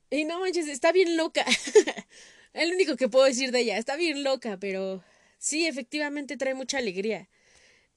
Y 0.10 0.26
no 0.26 0.40
manches, 0.40 0.68
está 0.68 0.92
bien 0.92 1.18
loca. 1.18 1.46
es 2.54 2.68
lo 2.68 2.74
único 2.74 2.96
que 2.96 3.08
puedo 3.08 3.26
decir 3.26 3.52
de 3.52 3.60
ella. 3.60 3.78
Está 3.78 3.96
bien 3.96 4.24
loca, 4.24 4.58
pero 4.60 5.04
sí, 5.38 5.68
efectivamente 5.68 6.38
trae 6.38 6.56
mucha 6.56 6.80
alegría. 6.80 7.30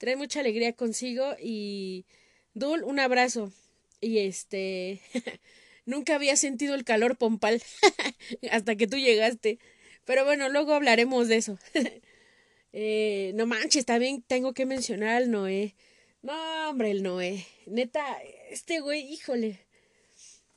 Trae 0.03 0.17
mucha 0.17 0.41
alegría 0.41 0.73
consigo 0.73 1.33
y 1.41 2.05
Dul, 2.53 2.83
un 2.83 2.99
abrazo. 2.99 3.53
Y 4.01 4.17
este, 4.17 4.99
nunca 5.85 6.15
había 6.15 6.35
sentido 6.35 6.75
el 6.75 6.83
calor 6.83 7.15
pompal 7.15 7.63
hasta 8.51 8.75
que 8.75 8.85
tú 8.85 8.97
llegaste. 8.97 9.59
Pero 10.03 10.25
bueno, 10.25 10.49
luego 10.49 10.73
hablaremos 10.73 11.29
de 11.29 11.37
eso. 11.37 11.57
eh, 12.73 13.31
no 13.35 13.45
manches, 13.45 13.85
también 13.85 14.21
tengo 14.23 14.53
que 14.53 14.65
mencionar 14.65 15.15
al 15.15 15.31
Noé. 15.31 15.73
No, 16.21 16.69
hombre, 16.69 16.91
el 16.91 17.01
Noé. 17.01 17.47
Neta, 17.65 18.21
este 18.49 18.81
güey, 18.81 19.09
híjole. 19.09 19.61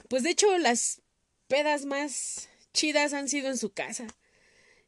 Pues 0.08 0.24
de 0.24 0.30
hecho, 0.30 0.58
las 0.58 1.02
pedas 1.46 1.84
más 1.84 2.48
chidas 2.72 3.12
han 3.12 3.28
sido 3.28 3.48
en 3.48 3.58
su 3.58 3.70
casa. 3.70 4.08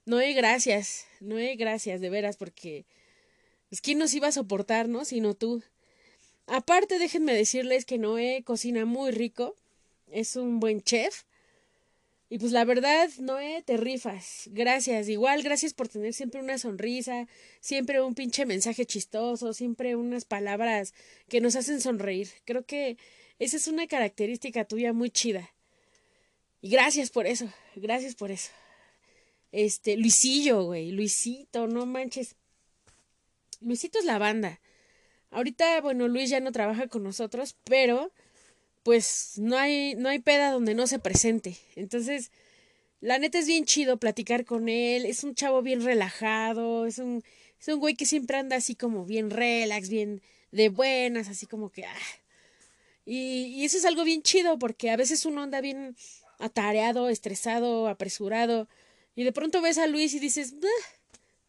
Noé, 0.05 0.33
gracias. 0.33 1.07
Noé, 1.21 1.55
gracias, 1.55 2.01
de 2.01 2.11
veras, 2.11 2.37
porque. 2.37 2.87
Pues, 3.69 3.81
¿quién 3.81 3.99
nos 3.99 4.15
iba 4.15 4.29
a 4.29 4.33
soportar, 4.33 4.89
no? 4.89 5.05
Sino 5.05 5.35
tú. 5.35 5.63
Aparte, 6.47 6.99
déjenme 6.99 7.35
decirles 7.35 7.85
que 7.85 7.99
Noé 7.99 8.43
cocina 8.45 8.85
muy 8.85 9.11
rico. 9.11 9.55
Es 10.11 10.37
un 10.37 10.61
buen 10.61 10.83
chef. 10.83 11.25
Y 12.31 12.39
pues 12.39 12.53
la 12.53 12.65
verdad, 12.65 13.09
Noé, 13.19 13.63
te 13.65 13.77
rifas. 13.77 14.49
Gracias. 14.53 15.09
Igual, 15.09 15.43
gracias 15.43 15.73
por 15.73 15.89
tener 15.89 16.13
siempre 16.13 16.41
una 16.41 16.59
sonrisa, 16.59 17.27
siempre 17.61 18.03
un 18.03 18.15
pinche 18.15 18.45
mensaje 18.45 18.85
chistoso, 18.85 19.55
siempre 19.55 19.97
unas 19.97 20.25
palabras 20.27 20.93
que 21.29 21.41
nos 21.41 21.57
hacen 21.57 21.81
sonreír. 21.81 22.29
Creo 22.45 22.65
que 22.67 22.99
esa 23.39 23.57
es 23.57 23.69
una 23.69 23.87
característica 23.87 24.65
tuya 24.65 24.93
muy 24.93 25.11
chida. 25.11 25.51
Y 26.61 26.71
gracias 26.71 27.11
por 27.11 27.27
eso. 27.27 27.51
Gracias 27.77 28.15
por 28.15 28.31
eso. 28.31 28.51
Este, 29.53 29.97
Luisillo, 29.97 30.65
güey. 30.65 30.91
Luisito, 30.91 31.67
no 31.67 31.87
manches. 31.87 32.37
Luisito 33.61 33.99
es 33.99 34.05
la 34.05 34.19
banda. 34.19 34.61
Ahorita, 35.31 35.81
bueno, 35.81 36.09
Luis 36.09 36.31
ya 36.31 36.41
no 36.41 36.53
trabaja 36.53 36.89
con 36.89 37.03
nosotros, 37.03 37.57
pero 37.65 38.13
pues 38.83 39.35
no 39.37 39.59
hay, 39.59 39.95
no 39.97 40.09
hay 40.09 40.19
peda 40.21 40.51
donde 40.51 40.75
no 40.75 40.87
se 40.87 40.99
presente. 40.99 41.57
Entonces, 41.77 42.31
la 43.01 43.19
neta 43.19 43.39
es 43.39 43.47
bien 43.47 43.65
chido 43.65 43.99
platicar 43.99 44.45
con 44.45 44.69
él, 44.69 45.05
es 45.05 45.25
un 45.25 45.35
chavo 45.35 45.63
bien 45.63 45.85
relajado, 45.85 46.87
es 46.87 46.99
un, 46.99 47.23
es 47.61 47.69
un 47.69 47.81
güey 47.81 47.95
que 47.95 48.07
siempre 48.07 48.39
anda 48.39 48.57
así 48.57 48.75
como 48.75 49.05
bien 49.05 49.31
relax, 49.31 49.89
bien 49.89 50.23
de 50.53 50.69
buenas, 50.71 51.29
así 51.29 51.47
como 51.47 51.71
que... 51.71 51.85
Ah. 51.85 51.95
Y, 53.05 53.47
y 53.57 53.65
eso 53.65 53.79
es 53.79 53.85
algo 53.85 54.05
bien 54.05 54.23
chido 54.23 54.59
porque 54.59 54.91
a 54.91 54.97
veces 54.97 55.25
uno 55.27 55.43
anda 55.43 55.61
bien 55.61 55.97
atareado, 56.39 57.09
estresado, 57.09 57.89
apresurado, 57.89 58.69
y 59.15 59.25
de 59.25 59.33
pronto 59.33 59.61
ves 59.61 59.79
a 59.79 59.87
Luis 59.87 60.15
y 60.15 60.21
dices, 60.21 60.55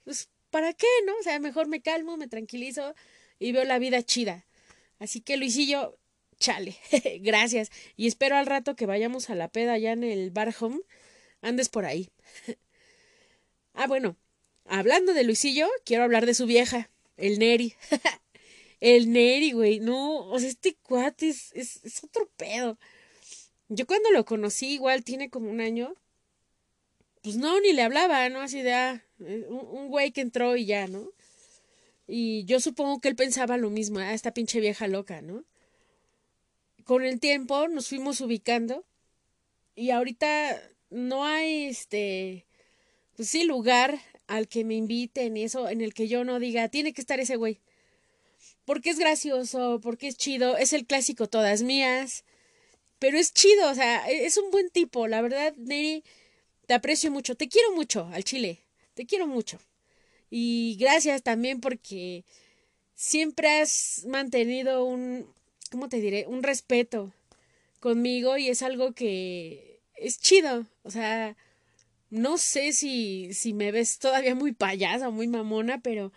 pues, 0.04 0.30
¿para 0.50 0.74
qué, 0.74 0.88
no? 1.06 1.14
O 1.20 1.24
sea, 1.24 1.40
mejor 1.40 1.68
me 1.68 1.82
calmo, 1.82 2.18
me 2.18 2.28
tranquilizo 2.28 2.96
y 3.40 3.52
veo 3.52 3.64
la 3.64 3.80
vida 3.80 4.04
chida. 4.04 4.46
Así 5.00 5.22
que 5.22 5.38
Luisillo, 5.38 5.98
chale, 6.40 6.78
gracias. 7.22 7.72
Y 7.96 8.08
espero 8.08 8.36
al 8.36 8.46
rato 8.46 8.76
que 8.76 8.86
vayamos 8.86 9.30
a 9.30 9.36
la 9.36 9.50
peda 9.50 9.74
allá 9.74 9.92
en 9.92 10.04
el 10.04 10.32
bar 10.32 10.54
home, 10.60 10.80
andes 11.42 11.70
por 11.70 11.86
ahí. 11.86 12.10
ah, 13.74 13.88
bueno, 13.88 14.18
hablando 14.66 15.14
de 15.14 15.24
Luisillo, 15.24 15.68
quiero 15.86 16.04
hablar 16.04 16.26
de 16.26 16.34
su 16.34 16.46
vieja, 16.46 16.90
el 17.18 17.40
Neri. 17.40 17.76
el 18.80 19.12
Neri, 19.12 19.52
güey, 19.52 19.80
no, 19.80 20.28
o 20.28 20.40
sea, 20.40 20.50
este 20.50 20.76
cuate 20.76 21.30
es, 21.30 22.04
otro 22.04 22.30
pedo. 22.38 22.78
Yo 23.70 23.86
cuando 23.86 24.12
lo 24.12 24.26
conocí, 24.26 24.74
igual 24.74 25.04
tiene 25.04 25.30
como 25.30 25.50
un 25.50 25.62
año, 25.62 25.96
pues 27.22 27.36
no, 27.36 27.60
ni 27.62 27.74
le 27.74 27.84
hablaba, 27.84 28.28
¿no? 28.30 28.42
Así 28.42 28.62
de, 28.62 28.74
ah, 28.74 29.04
un, 29.20 29.68
un 29.72 29.88
güey 29.90 30.12
que 30.12 30.22
entró 30.22 30.56
y 30.56 30.66
ya, 30.66 30.88
¿no? 30.88 31.12
Y 32.08 32.46
yo 32.46 32.60
supongo 32.60 33.00
que 33.00 33.10
él 33.10 33.16
pensaba 33.16 33.58
lo 33.58 33.70
mismo, 33.70 34.00
ah, 34.00 34.14
esta 34.14 34.34
pinche 34.34 34.60
vieja 34.60 34.88
loca, 34.88 35.22
¿no? 35.22 35.46
con 36.90 37.04
el 37.04 37.20
tiempo 37.20 37.68
nos 37.68 37.88
fuimos 37.88 38.20
ubicando 38.20 38.84
y 39.76 39.92
ahorita 39.92 40.60
no 40.90 41.24
hay 41.24 41.66
este 41.66 42.48
pues 43.16 43.30
sí 43.30 43.44
lugar 43.44 44.00
al 44.26 44.48
que 44.48 44.64
me 44.64 44.74
inviten 44.74 45.38
y 45.38 45.44
eso 45.44 45.70
en 45.70 45.82
el 45.82 45.94
que 45.94 46.08
yo 46.08 46.24
no 46.24 46.40
diga 46.40 46.68
tiene 46.68 46.92
que 46.92 47.02
estar 47.02 47.20
ese 47.20 47.36
güey 47.36 47.62
porque 48.66 48.90
es 48.90 48.98
gracioso 48.98 49.80
porque 49.84 50.08
es 50.08 50.18
chido 50.18 50.58
es 50.58 50.74
el 50.74 50.88
clásico 50.88 51.30
todas 51.30 51.62
mías 51.62 52.24
pero 52.98 53.20
es 53.20 53.34
chido 53.34 53.70
o 53.70 53.76
sea 53.76 54.10
e, 54.10 54.26
es 54.26 54.38
un 54.38 54.50
buen 54.50 54.72
tipo 54.72 55.06
la 55.06 55.22
verdad 55.22 55.54
Neri 55.58 56.04
te 56.66 56.74
aprecio 56.74 57.12
mucho 57.12 57.36
te 57.36 57.50
quiero 57.50 57.72
mucho 57.76 58.10
al 58.12 58.24
chile 58.24 58.64
te 59.00 59.06
quiero 59.06 59.28
mucho 59.28 59.60
y 60.30 60.76
gracias 60.78 61.24
también 61.24 61.62
porque 61.62 62.26
siempre 62.96 63.62
has 63.62 64.04
mantenido 64.06 64.84
un 64.84 65.26
¿cómo 65.72 65.88
te 65.88 66.02
diré? 66.02 66.26
Un 66.28 66.44
respeto 66.44 67.14
conmigo 67.80 68.38
y 68.38 68.50
es 68.50 68.62
algo 68.62 68.92
que 68.92 69.80
es 69.96 70.20
chido. 70.20 70.66
O 70.84 70.92
sea, 70.92 71.38
no 72.10 72.38
sé 72.38 72.74
si, 72.74 73.34
si 73.34 73.54
me 73.54 73.72
ves 73.72 74.00
todavía 74.00 74.36
muy 74.36 74.52
payasa 74.52 75.08
o 75.08 75.14
muy 75.14 75.30
mamona, 75.30 75.80
pero 75.82 76.12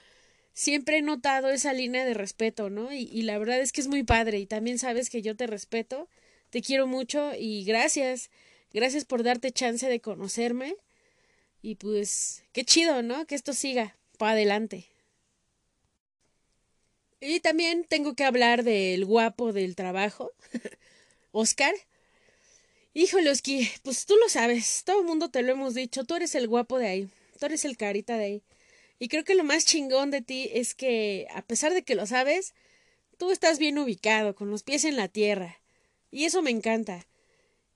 siempre 0.53 0.99
he 0.99 1.03
notado 1.03 1.51
esa 1.51 1.73
línea 1.73 2.05
de 2.05 2.15
respeto, 2.15 2.69
¿no? 2.69 2.93
Y, 2.93 3.03
y 3.13 3.23
la 3.23 3.39
verdad 3.39 3.61
es 3.61 3.71
que 3.71 3.81
es 3.81 3.87
muy 3.87 4.03
padre 4.03 4.41
y 4.41 4.47
también 4.47 4.81
sabes 4.81 5.09
que 5.09 5.23
yo 5.23 5.37
te 5.37 5.47
respeto, 5.47 6.09
te 6.51 6.63
quiero 6.63 6.89
mucho 6.89 7.31
y 7.39 7.63
gracias, 7.63 8.29
gracias 8.73 9.05
por 9.05 9.23
darte 9.23 9.53
chance 9.53 9.89
de 9.89 10.01
conocerme 10.01 10.75
y 11.63 11.77
pues 11.77 12.43
qué 12.53 12.65
chido, 12.65 13.03
¿no? 13.03 13.27
Que 13.27 13.37
esto 13.37 13.53
siga 13.55 13.97
para 14.19 14.33
adelante. 14.33 14.87
Y 17.21 17.39
también 17.39 17.85
tengo 17.85 18.15
que 18.15 18.25
hablar 18.25 18.65
del 18.65 19.05
guapo 19.05 19.53
del 19.53 19.77
trabajo, 19.77 20.33
Oscar. 21.33 21.73
Híjole, 22.95 23.31
Oski, 23.31 23.71
pues 23.85 24.05
tú 24.05 24.17
lo 24.17 24.29
sabes, 24.29 24.83
todo 24.85 25.01
el 25.01 25.07
mundo 25.07 25.31
te 25.31 25.43
lo 25.43 25.53
hemos 25.53 25.75
dicho, 25.75 26.05
tú 26.05 26.17
eres 26.17 26.35
el 26.35 26.49
guapo 26.49 26.79
de 26.79 26.89
ahí, 26.89 27.09
tú 27.39 27.47
eres 27.47 27.65
el 27.65 27.77
carita 27.77 28.19
de 28.19 28.25
ahí. 28.25 28.43
Y 28.99 29.09
creo 29.09 29.25
que 29.25 29.35
lo 29.35 29.45
más 29.45 29.65
chingón 29.65 30.11
de 30.11 30.21
ti 30.21 30.51
es 30.53 30.75
que, 30.75 31.27
a 31.35 31.43
pesar 31.43 31.73
de 31.73 31.83
que 31.83 31.95
lo 31.95 32.07
sabes, 32.07 32.55
tú 33.19 33.31
estás 33.31 33.59
bien 33.59 33.79
ubicado, 33.79 34.35
con 34.35 34.51
los 34.51 34.63
pies 34.63 34.85
en 34.85 34.97
la 34.97 35.09
tierra. 35.09 35.61
Y 36.11 36.25
eso 36.25 36.43
me 36.43 36.51
encanta. 36.51 37.07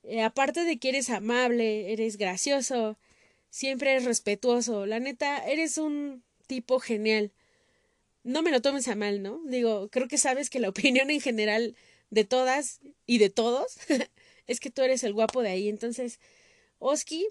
Eh, 0.03 0.21
aparte 0.21 0.63
de 0.65 0.77
que 0.77 0.89
eres 0.89 1.09
amable, 1.09 1.91
eres 1.93 2.17
gracioso, 2.17 2.97
siempre 3.57 3.91
eres 3.91 4.05
respetuoso, 4.05 4.85
la 4.85 4.99
neta, 4.99 5.45
eres 5.47 5.77
un 5.77 6.23
tipo 6.47 6.79
genial 6.79 7.31
no 8.27 8.41
me 8.41 8.51
lo 8.51 8.61
tomes 8.61 8.89
a 8.89 8.95
mal, 8.95 9.23
¿no? 9.23 9.41
Digo, 9.45 9.87
creo 9.89 10.09
que 10.09 10.17
sabes 10.17 10.49
que 10.49 10.59
la 10.59 10.69
opinión 10.75 11.09
en 11.09 11.21
general 11.21 11.75
de 12.09 12.25
todas 12.25 12.81
y 13.05 13.17
de 13.17 13.29
todos 13.29 13.77
es 14.47 14.59
que 14.59 14.69
tú 14.69 14.81
eres 14.81 15.03
el 15.03 15.13
guapo 15.13 15.41
de 15.41 15.49
ahí. 15.49 15.69
Entonces, 15.69 16.19
Oski, 16.79 17.27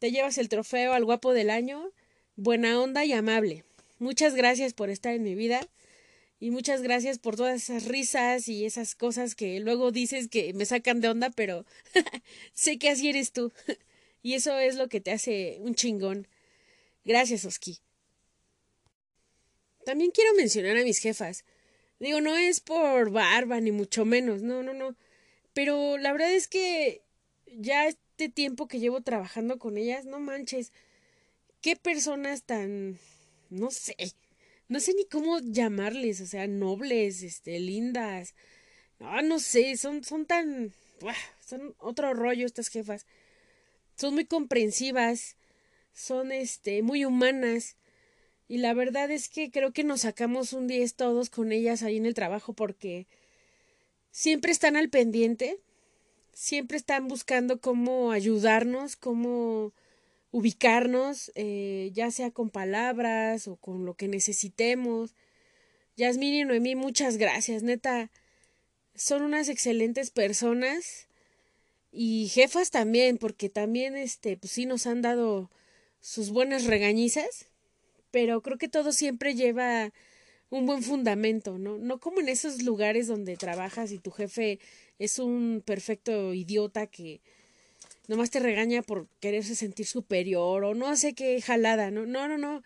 te 0.00 0.10
llevas 0.10 0.38
el 0.38 0.48
trofeo 0.48 0.92
al 0.92 1.04
guapo 1.04 1.32
del 1.32 1.50
año, 1.50 1.92
buena 2.36 2.80
onda 2.80 3.04
y 3.04 3.12
amable. 3.12 3.64
Muchas 4.00 4.34
gracias 4.34 4.74
por 4.74 4.90
estar 4.90 5.14
en 5.14 5.22
mi 5.22 5.36
vida 5.36 5.60
y 6.40 6.50
muchas 6.50 6.82
gracias 6.82 7.18
por 7.18 7.36
todas 7.36 7.62
esas 7.62 7.84
risas 7.84 8.48
y 8.48 8.64
esas 8.64 8.96
cosas 8.96 9.36
que 9.36 9.60
luego 9.60 9.92
dices 9.92 10.26
que 10.26 10.52
me 10.54 10.64
sacan 10.64 11.00
de 11.00 11.10
onda, 11.10 11.30
pero 11.30 11.64
sé 12.54 12.78
que 12.78 12.88
así 12.88 13.08
eres 13.08 13.30
tú. 13.30 13.52
Y 14.22 14.34
eso 14.34 14.58
es 14.58 14.76
lo 14.76 14.88
que 14.88 15.00
te 15.00 15.12
hace 15.12 15.58
un 15.60 15.74
chingón. 15.74 16.28
Gracias, 17.04 17.44
Oski. 17.44 17.78
También 19.84 20.10
quiero 20.10 20.34
mencionar 20.34 20.76
a 20.76 20.84
mis 20.84 20.98
jefas. 20.98 21.44
Digo, 21.98 22.20
no 22.20 22.36
es 22.36 22.60
por 22.60 23.10
barba, 23.10 23.60
ni 23.60 23.72
mucho 23.72 24.04
menos, 24.04 24.42
no, 24.42 24.62
no, 24.62 24.72
no. 24.72 24.96
Pero 25.52 25.98
la 25.98 26.12
verdad 26.12 26.32
es 26.32 26.48
que 26.48 27.02
ya 27.46 27.88
este 27.88 28.28
tiempo 28.28 28.68
que 28.68 28.80
llevo 28.80 29.02
trabajando 29.02 29.58
con 29.58 29.76
ellas, 29.76 30.04
no 30.04 30.20
manches, 30.20 30.72
qué 31.60 31.76
personas 31.76 32.44
tan, 32.44 32.98
no 33.50 33.70
sé, 33.70 33.96
no 34.68 34.80
sé 34.80 34.94
ni 34.94 35.04
cómo 35.04 35.40
llamarles, 35.40 36.20
o 36.20 36.26
sea, 36.26 36.46
nobles, 36.46 37.22
este, 37.22 37.58
lindas. 37.58 38.34
Ah, 39.00 39.22
no 39.22 39.38
sé, 39.38 39.76
son, 39.76 40.04
son 40.04 40.26
tan, 40.26 40.72
son 41.44 41.74
otro 41.78 42.14
rollo 42.14 42.46
estas 42.46 42.68
jefas. 42.68 43.06
Son 44.00 44.14
muy 44.14 44.24
comprensivas, 44.24 45.36
son, 45.92 46.32
este, 46.32 46.80
muy 46.80 47.04
humanas. 47.04 47.76
Y 48.48 48.56
la 48.56 48.72
verdad 48.72 49.10
es 49.10 49.28
que 49.28 49.50
creo 49.50 49.74
que 49.74 49.84
nos 49.84 50.00
sacamos 50.00 50.54
un 50.54 50.68
10 50.68 50.94
todos 50.94 51.28
con 51.28 51.52
ellas 51.52 51.82
ahí 51.82 51.98
en 51.98 52.06
el 52.06 52.14
trabajo 52.14 52.54
porque 52.54 53.06
siempre 54.10 54.52
están 54.52 54.76
al 54.76 54.88
pendiente, 54.88 55.60
siempre 56.32 56.78
están 56.78 57.08
buscando 57.08 57.60
cómo 57.60 58.10
ayudarnos, 58.10 58.96
cómo 58.96 59.74
ubicarnos, 60.30 61.30
eh, 61.34 61.90
ya 61.92 62.10
sea 62.10 62.30
con 62.30 62.48
palabras 62.48 63.48
o 63.48 63.56
con 63.56 63.84
lo 63.84 63.96
que 63.96 64.08
necesitemos. 64.08 65.14
Yasmín 65.98 66.32
y 66.32 66.44
Noemí, 66.44 66.74
muchas 66.74 67.18
gracias, 67.18 67.62
neta. 67.62 68.10
Son 68.94 69.20
unas 69.20 69.50
excelentes 69.50 70.10
personas 70.10 71.09
y 71.92 72.28
jefas 72.28 72.70
también, 72.70 73.18
porque 73.18 73.48
también, 73.48 73.96
este, 73.96 74.36
pues 74.36 74.52
sí 74.52 74.66
nos 74.66 74.86
han 74.86 75.02
dado 75.02 75.50
sus 76.00 76.30
buenas 76.30 76.64
regañizas, 76.64 77.46
pero 78.10 78.42
creo 78.42 78.58
que 78.58 78.68
todo 78.68 78.92
siempre 78.92 79.34
lleva 79.34 79.92
un 80.50 80.66
buen 80.66 80.82
fundamento, 80.82 81.58
¿no? 81.58 81.78
No 81.78 82.00
como 82.00 82.20
en 82.20 82.28
esos 82.28 82.62
lugares 82.62 83.06
donde 83.06 83.36
trabajas 83.36 83.92
y 83.92 83.98
tu 83.98 84.10
jefe 84.10 84.58
es 84.98 85.18
un 85.18 85.62
perfecto 85.64 86.34
idiota 86.34 86.86
que 86.86 87.20
nomás 88.08 88.30
te 88.30 88.40
regaña 88.40 88.82
por 88.82 89.08
quererse 89.20 89.54
sentir 89.54 89.86
superior 89.86 90.64
o 90.64 90.74
no 90.74 90.94
sé 90.96 91.14
qué 91.14 91.40
jalada, 91.40 91.90
¿no? 91.90 92.06
No, 92.06 92.28
no, 92.28 92.38
no. 92.38 92.62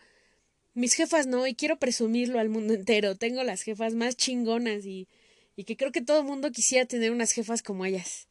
Mis 0.75 0.95
jefas 0.95 1.27
no, 1.27 1.47
y 1.47 1.55
quiero 1.55 1.79
presumirlo 1.79 2.41
al 2.41 2.49
mundo 2.49 2.75
entero. 2.75 3.17
Tengo 3.17 3.43
las 3.45 3.63
jefas 3.63 3.95
más 3.95 4.17
chingonas 4.17 4.87
y, 4.87 5.09
y 5.57 5.65
que 5.65 5.77
creo 5.77 5.93
que 5.93 6.03
todo 6.03 6.21
el 6.21 6.27
mundo 6.27 6.51
quisiera 6.53 6.87
tener 6.87 7.13
unas 7.13 7.33
jefas 7.33 7.63
como 7.63 7.85
ellas. 7.85 8.29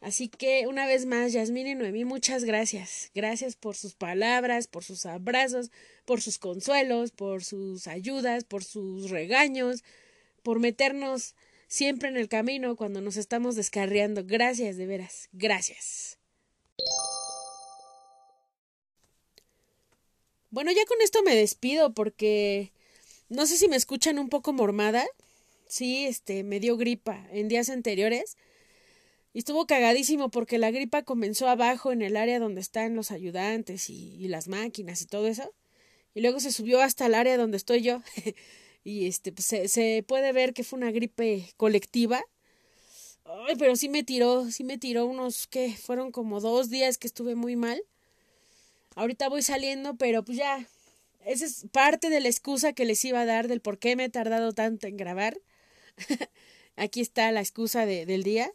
Así 0.00 0.28
que 0.28 0.66
una 0.68 0.86
vez 0.86 1.06
más, 1.06 1.32
Yasmín 1.32 1.66
y 1.66 1.74
Noemí, 1.74 2.04
muchas 2.04 2.44
gracias. 2.44 3.10
Gracias 3.14 3.56
por 3.56 3.74
sus 3.74 3.94
palabras, 3.94 4.68
por 4.68 4.84
sus 4.84 5.06
abrazos, 5.06 5.72
por 6.04 6.22
sus 6.22 6.38
consuelos, 6.38 7.10
por 7.10 7.42
sus 7.42 7.88
ayudas, 7.88 8.44
por 8.44 8.62
sus 8.62 9.10
regaños, 9.10 9.82
por 10.42 10.60
meternos 10.60 11.34
siempre 11.66 12.08
en 12.08 12.16
el 12.16 12.28
camino 12.28 12.76
cuando 12.76 13.00
nos 13.00 13.16
estamos 13.16 13.56
descarriando. 13.56 14.22
Gracias, 14.24 14.76
de 14.76 14.86
veras. 14.86 15.28
Gracias. 15.32 16.18
Bueno, 20.50 20.70
ya 20.72 20.84
con 20.86 21.00
esto 21.02 21.22
me 21.24 21.34
despido 21.34 21.92
porque 21.92 22.72
no 23.28 23.46
sé 23.46 23.56
si 23.56 23.68
me 23.68 23.76
escuchan 23.76 24.18
un 24.18 24.28
poco 24.28 24.52
mormada. 24.52 25.04
Sí, 25.66 26.06
este, 26.06 26.44
me 26.44 26.60
dio 26.60 26.76
gripa 26.76 27.26
en 27.30 27.48
días 27.48 27.68
anteriores. 27.68 28.36
Y 29.32 29.40
estuvo 29.40 29.66
cagadísimo 29.66 30.30
porque 30.30 30.58
la 30.58 30.70
gripa 30.70 31.02
comenzó 31.02 31.48
abajo 31.48 31.92
en 31.92 32.02
el 32.02 32.16
área 32.16 32.38
donde 32.38 32.60
están 32.60 32.96
los 32.96 33.10
ayudantes 33.10 33.90
y, 33.90 34.26
las 34.28 34.48
máquinas 34.48 35.02
y 35.02 35.06
todo 35.06 35.26
eso. 35.26 35.52
Y 36.14 36.20
luego 36.22 36.40
se 36.40 36.52
subió 36.52 36.80
hasta 36.80 37.06
el 37.06 37.14
área 37.14 37.36
donde 37.36 37.56
estoy 37.56 37.82
yo. 37.82 38.02
y 38.84 39.06
este, 39.06 39.32
pues 39.32 39.46
se, 39.46 39.68
se 39.68 40.04
puede 40.06 40.32
ver 40.32 40.54
que 40.54 40.64
fue 40.64 40.78
una 40.78 40.90
gripe 40.90 41.50
colectiva. 41.56 42.24
Ay, 43.24 43.56
pero 43.56 43.76
sí 43.76 43.88
me 43.88 44.02
tiró, 44.02 44.50
sí 44.50 44.64
me 44.64 44.78
tiró 44.78 45.04
unos 45.04 45.46
que 45.46 45.74
fueron 45.76 46.12
como 46.12 46.40
dos 46.40 46.70
días 46.70 46.96
que 46.96 47.06
estuve 47.06 47.34
muy 47.34 47.56
mal. 47.56 47.82
Ahorita 48.94 49.28
voy 49.28 49.42
saliendo, 49.42 49.96
pero 49.96 50.24
pues 50.24 50.38
ya, 50.38 50.66
esa 51.24 51.44
es 51.44 51.66
parte 51.70 52.08
de 52.08 52.20
la 52.20 52.28
excusa 52.28 52.72
que 52.72 52.86
les 52.86 53.04
iba 53.04 53.20
a 53.20 53.26
dar 53.26 53.46
del 53.46 53.60
por 53.60 53.78
qué 53.78 53.96
me 53.96 54.04
he 54.04 54.08
tardado 54.08 54.52
tanto 54.52 54.86
en 54.86 54.96
grabar. 54.96 55.38
Aquí 56.76 57.00
está 57.00 57.30
la 57.32 57.40
excusa 57.40 57.84
de, 57.84 58.06
del 58.06 58.22
día. 58.22 58.50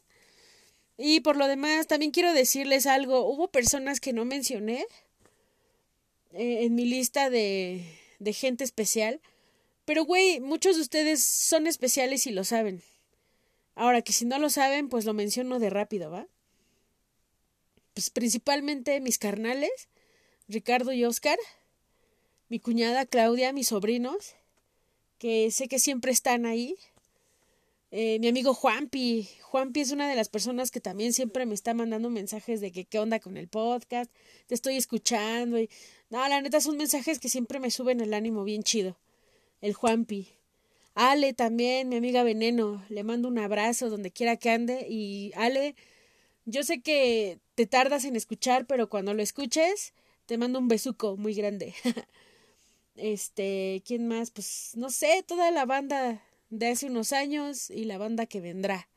Y 1.05 1.19
por 1.19 1.35
lo 1.35 1.49
demás, 1.49 1.87
también 1.87 2.11
quiero 2.11 2.31
decirles 2.31 2.85
algo. 2.85 3.27
Hubo 3.27 3.49
personas 3.49 3.99
que 3.99 4.13
no 4.13 4.23
mencioné 4.23 4.87
eh, 6.31 6.63
en 6.63 6.75
mi 6.75 6.85
lista 6.85 7.29
de, 7.29 7.83
de 8.19 8.31
gente 8.31 8.63
especial. 8.63 9.19
Pero, 9.83 10.05
güey, 10.05 10.39
muchos 10.39 10.77
de 10.77 10.81
ustedes 10.81 11.21
son 11.21 11.67
especiales 11.67 12.25
y 12.25 12.31
lo 12.31 12.45
saben. 12.45 12.83
Ahora 13.75 14.01
que 14.01 14.13
si 14.13 14.23
no 14.23 14.39
lo 14.39 14.49
saben, 14.49 14.87
pues 14.87 15.03
lo 15.03 15.13
menciono 15.13 15.59
de 15.59 15.69
rápido, 15.69 16.09
¿va? 16.09 16.25
Pues 17.93 18.09
principalmente 18.09 19.01
mis 19.01 19.17
carnales, 19.17 19.89
Ricardo 20.47 20.93
y 20.93 21.03
Oscar, 21.03 21.37
mi 22.47 22.61
cuñada 22.61 23.05
Claudia, 23.05 23.51
mis 23.51 23.67
sobrinos, 23.67 24.35
que 25.17 25.51
sé 25.51 25.67
que 25.67 25.79
siempre 25.79 26.13
están 26.13 26.45
ahí. 26.45 26.77
Eh, 27.95 28.17
mi 28.17 28.27
amigo 28.27 28.55
Juanpi. 28.55 29.29
Juanpi 29.43 29.81
es 29.81 29.91
una 29.91 30.09
de 30.09 30.15
las 30.15 30.27
personas 30.27 30.71
que 30.71 30.81
también 30.81 31.13
siempre 31.13 31.45
me 31.45 31.53
está 31.53 31.75
mandando 31.75 32.09
mensajes 32.09 32.59
de 32.59 32.71
que 32.71 32.85
qué 32.85 32.97
onda 32.97 33.19
con 33.19 33.37
el 33.37 33.47
podcast, 33.47 34.11
te 34.47 34.55
estoy 34.55 34.77
escuchando. 34.77 35.59
Y... 35.59 35.69
No, 36.09 36.27
la 36.27 36.41
neta 36.41 36.59
son 36.59 36.77
mensajes 36.77 37.19
que 37.19 37.29
siempre 37.29 37.59
me 37.59 37.69
suben 37.69 38.01
el 38.01 38.15
ánimo 38.15 38.43
bien 38.45 38.63
chido. 38.63 38.97
El 39.61 39.75
Juanpi. 39.75 40.27
Ale 40.95 41.33
también, 41.33 41.87
mi 41.87 41.97
amiga 41.97 42.23
Veneno, 42.23 42.83
le 42.89 43.03
mando 43.03 43.27
un 43.27 43.37
abrazo 43.37 43.91
donde 43.91 44.09
quiera 44.09 44.37
que 44.37 44.49
ande. 44.49 44.87
Y 44.89 45.31
Ale, 45.35 45.75
yo 46.45 46.63
sé 46.63 46.81
que 46.81 47.37
te 47.53 47.67
tardas 47.67 48.05
en 48.05 48.15
escuchar, 48.15 48.65
pero 48.65 48.89
cuando 48.89 49.13
lo 49.13 49.21
escuches, 49.21 49.93
te 50.25 50.39
mando 50.39 50.57
un 50.57 50.67
besuco 50.67 51.15
muy 51.15 51.35
grande. 51.35 51.75
este, 52.95 53.83
¿quién 53.85 54.07
más? 54.07 54.31
Pues 54.31 54.71
no 54.73 54.89
sé, 54.89 55.23
toda 55.27 55.51
la 55.51 55.67
banda 55.67 56.23
de 56.59 56.67
hace 56.67 56.85
unos 56.85 57.13
años 57.13 57.69
y 57.69 57.85
la 57.85 57.97
banda 57.97 58.25
que 58.25 58.41
vendrá. 58.41 58.87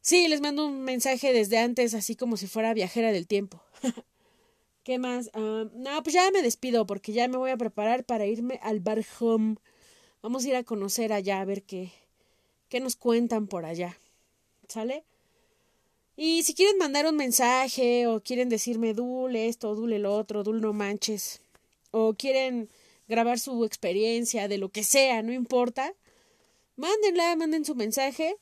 Sí, 0.00 0.28
les 0.28 0.40
mando 0.40 0.66
un 0.66 0.82
mensaje 0.82 1.32
desde 1.32 1.58
antes, 1.58 1.94
así 1.94 2.14
como 2.14 2.36
si 2.36 2.46
fuera 2.46 2.74
viajera 2.74 3.10
del 3.10 3.26
tiempo. 3.26 3.62
¿Qué 4.84 4.98
más? 4.98 5.30
Ah, 5.32 5.64
no, 5.72 6.02
pues 6.02 6.14
ya 6.14 6.30
me 6.30 6.42
despido 6.42 6.86
porque 6.86 7.12
ya 7.12 7.26
me 7.26 7.38
voy 7.38 7.50
a 7.50 7.56
preparar 7.56 8.04
para 8.04 8.26
irme 8.26 8.60
al 8.62 8.80
bar 8.80 9.02
home 9.18 9.56
Vamos 10.24 10.44
a 10.44 10.48
ir 10.48 10.56
a 10.56 10.64
conocer 10.64 11.12
allá 11.12 11.42
a 11.42 11.44
ver 11.44 11.64
qué, 11.64 11.92
qué 12.70 12.80
nos 12.80 12.96
cuentan 12.96 13.46
por 13.46 13.66
allá. 13.66 13.98
¿Sale? 14.68 15.04
Y 16.16 16.44
si 16.44 16.54
quieren 16.54 16.78
mandar 16.78 17.06
un 17.06 17.16
mensaje 17.16 18.06
o 18.06 18.22
quieren 18.22 18.48
decirme 18.48 18.94
Dule 18.94 19.48
esto, 19.48 19.74
Dule 19.74 19.98
lo 19.98 20.14
otro, 20.14 20.42
Dul 20.42 20.60
no 20.62 20.72
manches, 20.72 21.42
o 21.90 22.14
quieren 22.14 22.70
grabar 23.08 23.38
su 23.38 23.64
experiencia 23.64 24.48
de 24.48 24.58
lo 24.58 24.70
que 24.70 24.84
sea, 24.84 25.22
no 25.22 25.32
importa, 25.32 25.94
mándenla, 26.76 27.36
manden 27.36 27.64
su 27.64 27.74
mensaje. 27.74 28.36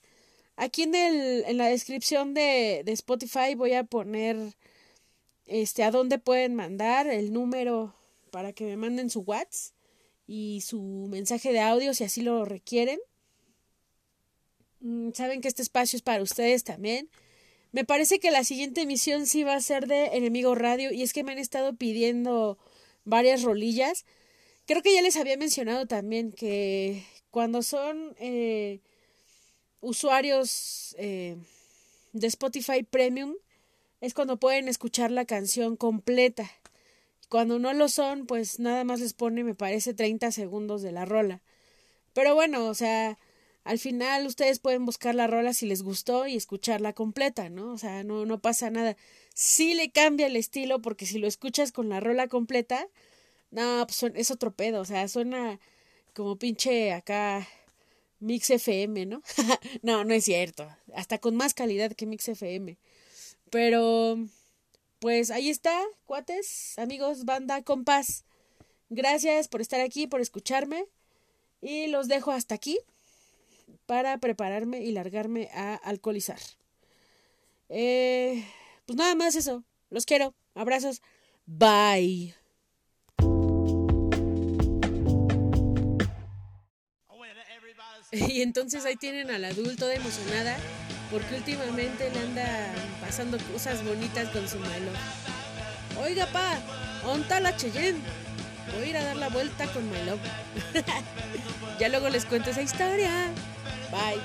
Aquí 0.56 0.82
en, 0.82 0.94
el, 0.94 1.44
en 1.46 1.56
la 1.56 1.66
descripción 1.66 2.34
de, 2.34 2.82
de 2.84 2.92
Spotify 2.92 3.54
voy 3.56 3.72
a 3.72 3.84
poner 3.84 4.36
este 5.46 5.82
a 5.82 5.90
dónde 5.90 6.18
pueden 6.18 6.54
mandar 6.54 7.08
el 7.08 7.32
número 7.32 7.94
para 8.30 8.52
que 8.52 8.64
me 8.64 8.76
manden 8.76 9.10
su 9.10 9.20
WhatsApp 9.20 9.74
y 10.26 10.62
su 10.62 10.80
mensaje 11.10 11.52
de 11.52 11.60
audio 11.60 11.94
si 11.94 12.04
así 12.04 12.22
lo 12.22 12.44
requieren. 12.44 12.98
Mm, 14.80 15.10
saben 15.12 15.40
que 15.40 15.48
este 15.48 15.62
espacio 15.62 15.96
es 15.96 16.02
para 16.02 16.22
ustedes 16.22 16.64
también. 16.64 17.08
Me 17.72 17.84
parece 17.84 18.18
que 18.18 18.30
la 18.30 18.44
siguiente 18.44 18.82
emisión 18.82 19.26
sí 19.26 19.44
va 19.44 19.54
a 19.54 19.60
ser 19.60 19.86
de 19.86 20.06
Enemigo 20.16 20.54
Radio 20.54 20.92
y 20.92 21.02
es 21.02 21.12
que 21.12 21.24
me 21.24 21.32
han 21.32 21.38
estado 21.38 21.74
pidiendo 21.74 22.58
varias 23.04 23.42
rolillas. 23.42 24.04
Creo 24.66 24.82
que 24.82 24.94
ya 24.94 25.02
les 25.02 25.16
había 25.16 25.36
mencionado 25.36 25.86
también 25.86 26.32
que 26.32 27.04
cuando 27.30 27.62
son 27.62 28.14
eh, 28.18 28.80
usuarios 29.80 30.94
eh, 30.98 31.36
de 32.12 32.26
Spotify 32.28 32.82
Premium 32.82 33.34
es 34.00 34.14
cuando 34.14 34.36
pueden 34.36 34.68
escuchar 34.68 35.10
la 35.10 35.24
canción 35.24 35.76
completa. 35.76 36.50
Cuando 37.28 37.58
no 37.58 37.72
lo 37.72 37.88
son, 37.88 38.26
pues 38.26 38.60
nada 38.60 38.84
más 38.84 39.00
les 39.00 39.14
pone, 39.14 39.42
me 39.42 39.54
parece, 39.54 39.94
30 39.94 40.30
segundos 40.32 40.82
de 40.82 40.92
la 40.92 41.04
rola. 41.06 41.40
Pero 42.12 42.34
bueno, 42.34 42.66
o 42.66 42.74
sea, 42.74 43.18
al 43.64 43.78
final 43.78 44.26
ustedes 44.26 44.58
pueden 44.58 44.84
buscar 44.84 45.14
la 45.14 45.26
rola 45.26 45.54
si 45.54 45.66
les 45.66 45.82
gustó 45.82 46.26
y 46.26 46.36
escucharla 46.36 46.92
completa, 46.92 47.48
¿no? 47.48 47.72
O 47.72 47.78
sea, 47.78 48.04
no, 48.04 48.26
no 48.26 48.40
pasa 48.40 48.70
nada. 48.70 48.96
Sí 49.34 49.74
le 49.74 49.90
cambia 49.90 50.26
el 50.26 50.36
estilo 50.36 50.82
porque 50.82 51.06
si 51.06 51.18
lo 51.18 51.26
escuchas 51.26 51.72
con 51.72 51.88
la 51.88 52.00
rola 52.00 52.28
completa, 52.28 52.86
no, 53.52 53.86
pues 53.86 54.02
es 54.14 54.30
otro 54.32 54.50
pedo, 54.52 54.80
o 54.80 54.84
sea, 54.84 55.06
suena 55.06 55.60
como 56.14 56.36
pinche 56.36 56.92
acá 56.92 57.46
Mix 58.18 58.50
FM, 58.50 59.06
¿no? 59.06 59.22
no, 59.82 60.04
no 60.04 60.14
es 60.14 60.24
cierto, 60.24 60.68
hasta 60.94 61.18
con 61.18 61.36
más 61.36 61.54
calidad 61.54 61.92
que 61.92 62.06
Mix 62.06 62.28
FM. 62.28 62.76
Pero, 63.50 64.18
pues 64.98 65.30
ahí 65.30 65.50
está, 65.50 65.80
cuates, 66.06 66.78
amigos, 66.78 67.24
banda, 67.24 67.62
compás. 67.62 68.24
Gracias 68.88 69.48
por 69.48 69.60
estar 69.60 69.80
aquí, 69.80 70.06
por 70.06 70.20
escucharme. 70.20 70.86
Y 71.60 71.86
los 71.86 72.08
dejo 72.08 72.32
hasta 72.32 72.54
aquí 72.54 72.78
para 73.86 74.18
prepararme 74.18 74.82
y 74.82 74.92
largarme 74.92 75.48
a 75.54 75.74
alcoholizar. 75.74 76.40
Eh, 77.68 78.44
pues 78.86 78.96
nada 78.96 79.14
más 79.14 79.34
eso. 79.36 79.64
Los 79.90 80.06
quiero. 80.06 80.34
Abrazos. 80.54 81.02
Bye. 81.46 82.34
Y 88.12 88.42
entonces 88.42 88.84
ahí 88.84 88.96
tienen 88.96 89.30
al 89.30 89.42
adulto 89.44 89.86
de 89.86 89.94
emocionada 89.94 90.58
porque 91.10 91.34
últimamente 91.36 92.10
le 92.10 92.20
anda 92.20 92.74
pasando 93.00 93.38
cosas 93.50 93.82
bonitas 93.84 94.28
con 94.28 94.46
su 94.46 94.58
malo. 94.58 94.90
Oiga, 95.98 96.26
pa, 96.26 96.58
onta 97.06 97.40
la 97.40 97.56
Cheyenne. 97.56 97.98
Voy 98.74 98.84
a 98.84 98.86
ir 98.86 98.96
a 98.98 99.04
dar 99.04 99.16
la 99.16 99.28
vuelta 99.30 99.66
con 99.72 99.88
My 99.90 100.04
Love. 100.04 100.20
ya 101.80 101.88
luego 101.88 102.10
les 102.10 102.26
cuento 102.26 102.50
esa 102.50 102.62
historia. 102.62 103.30
Bye. 103.90 104.20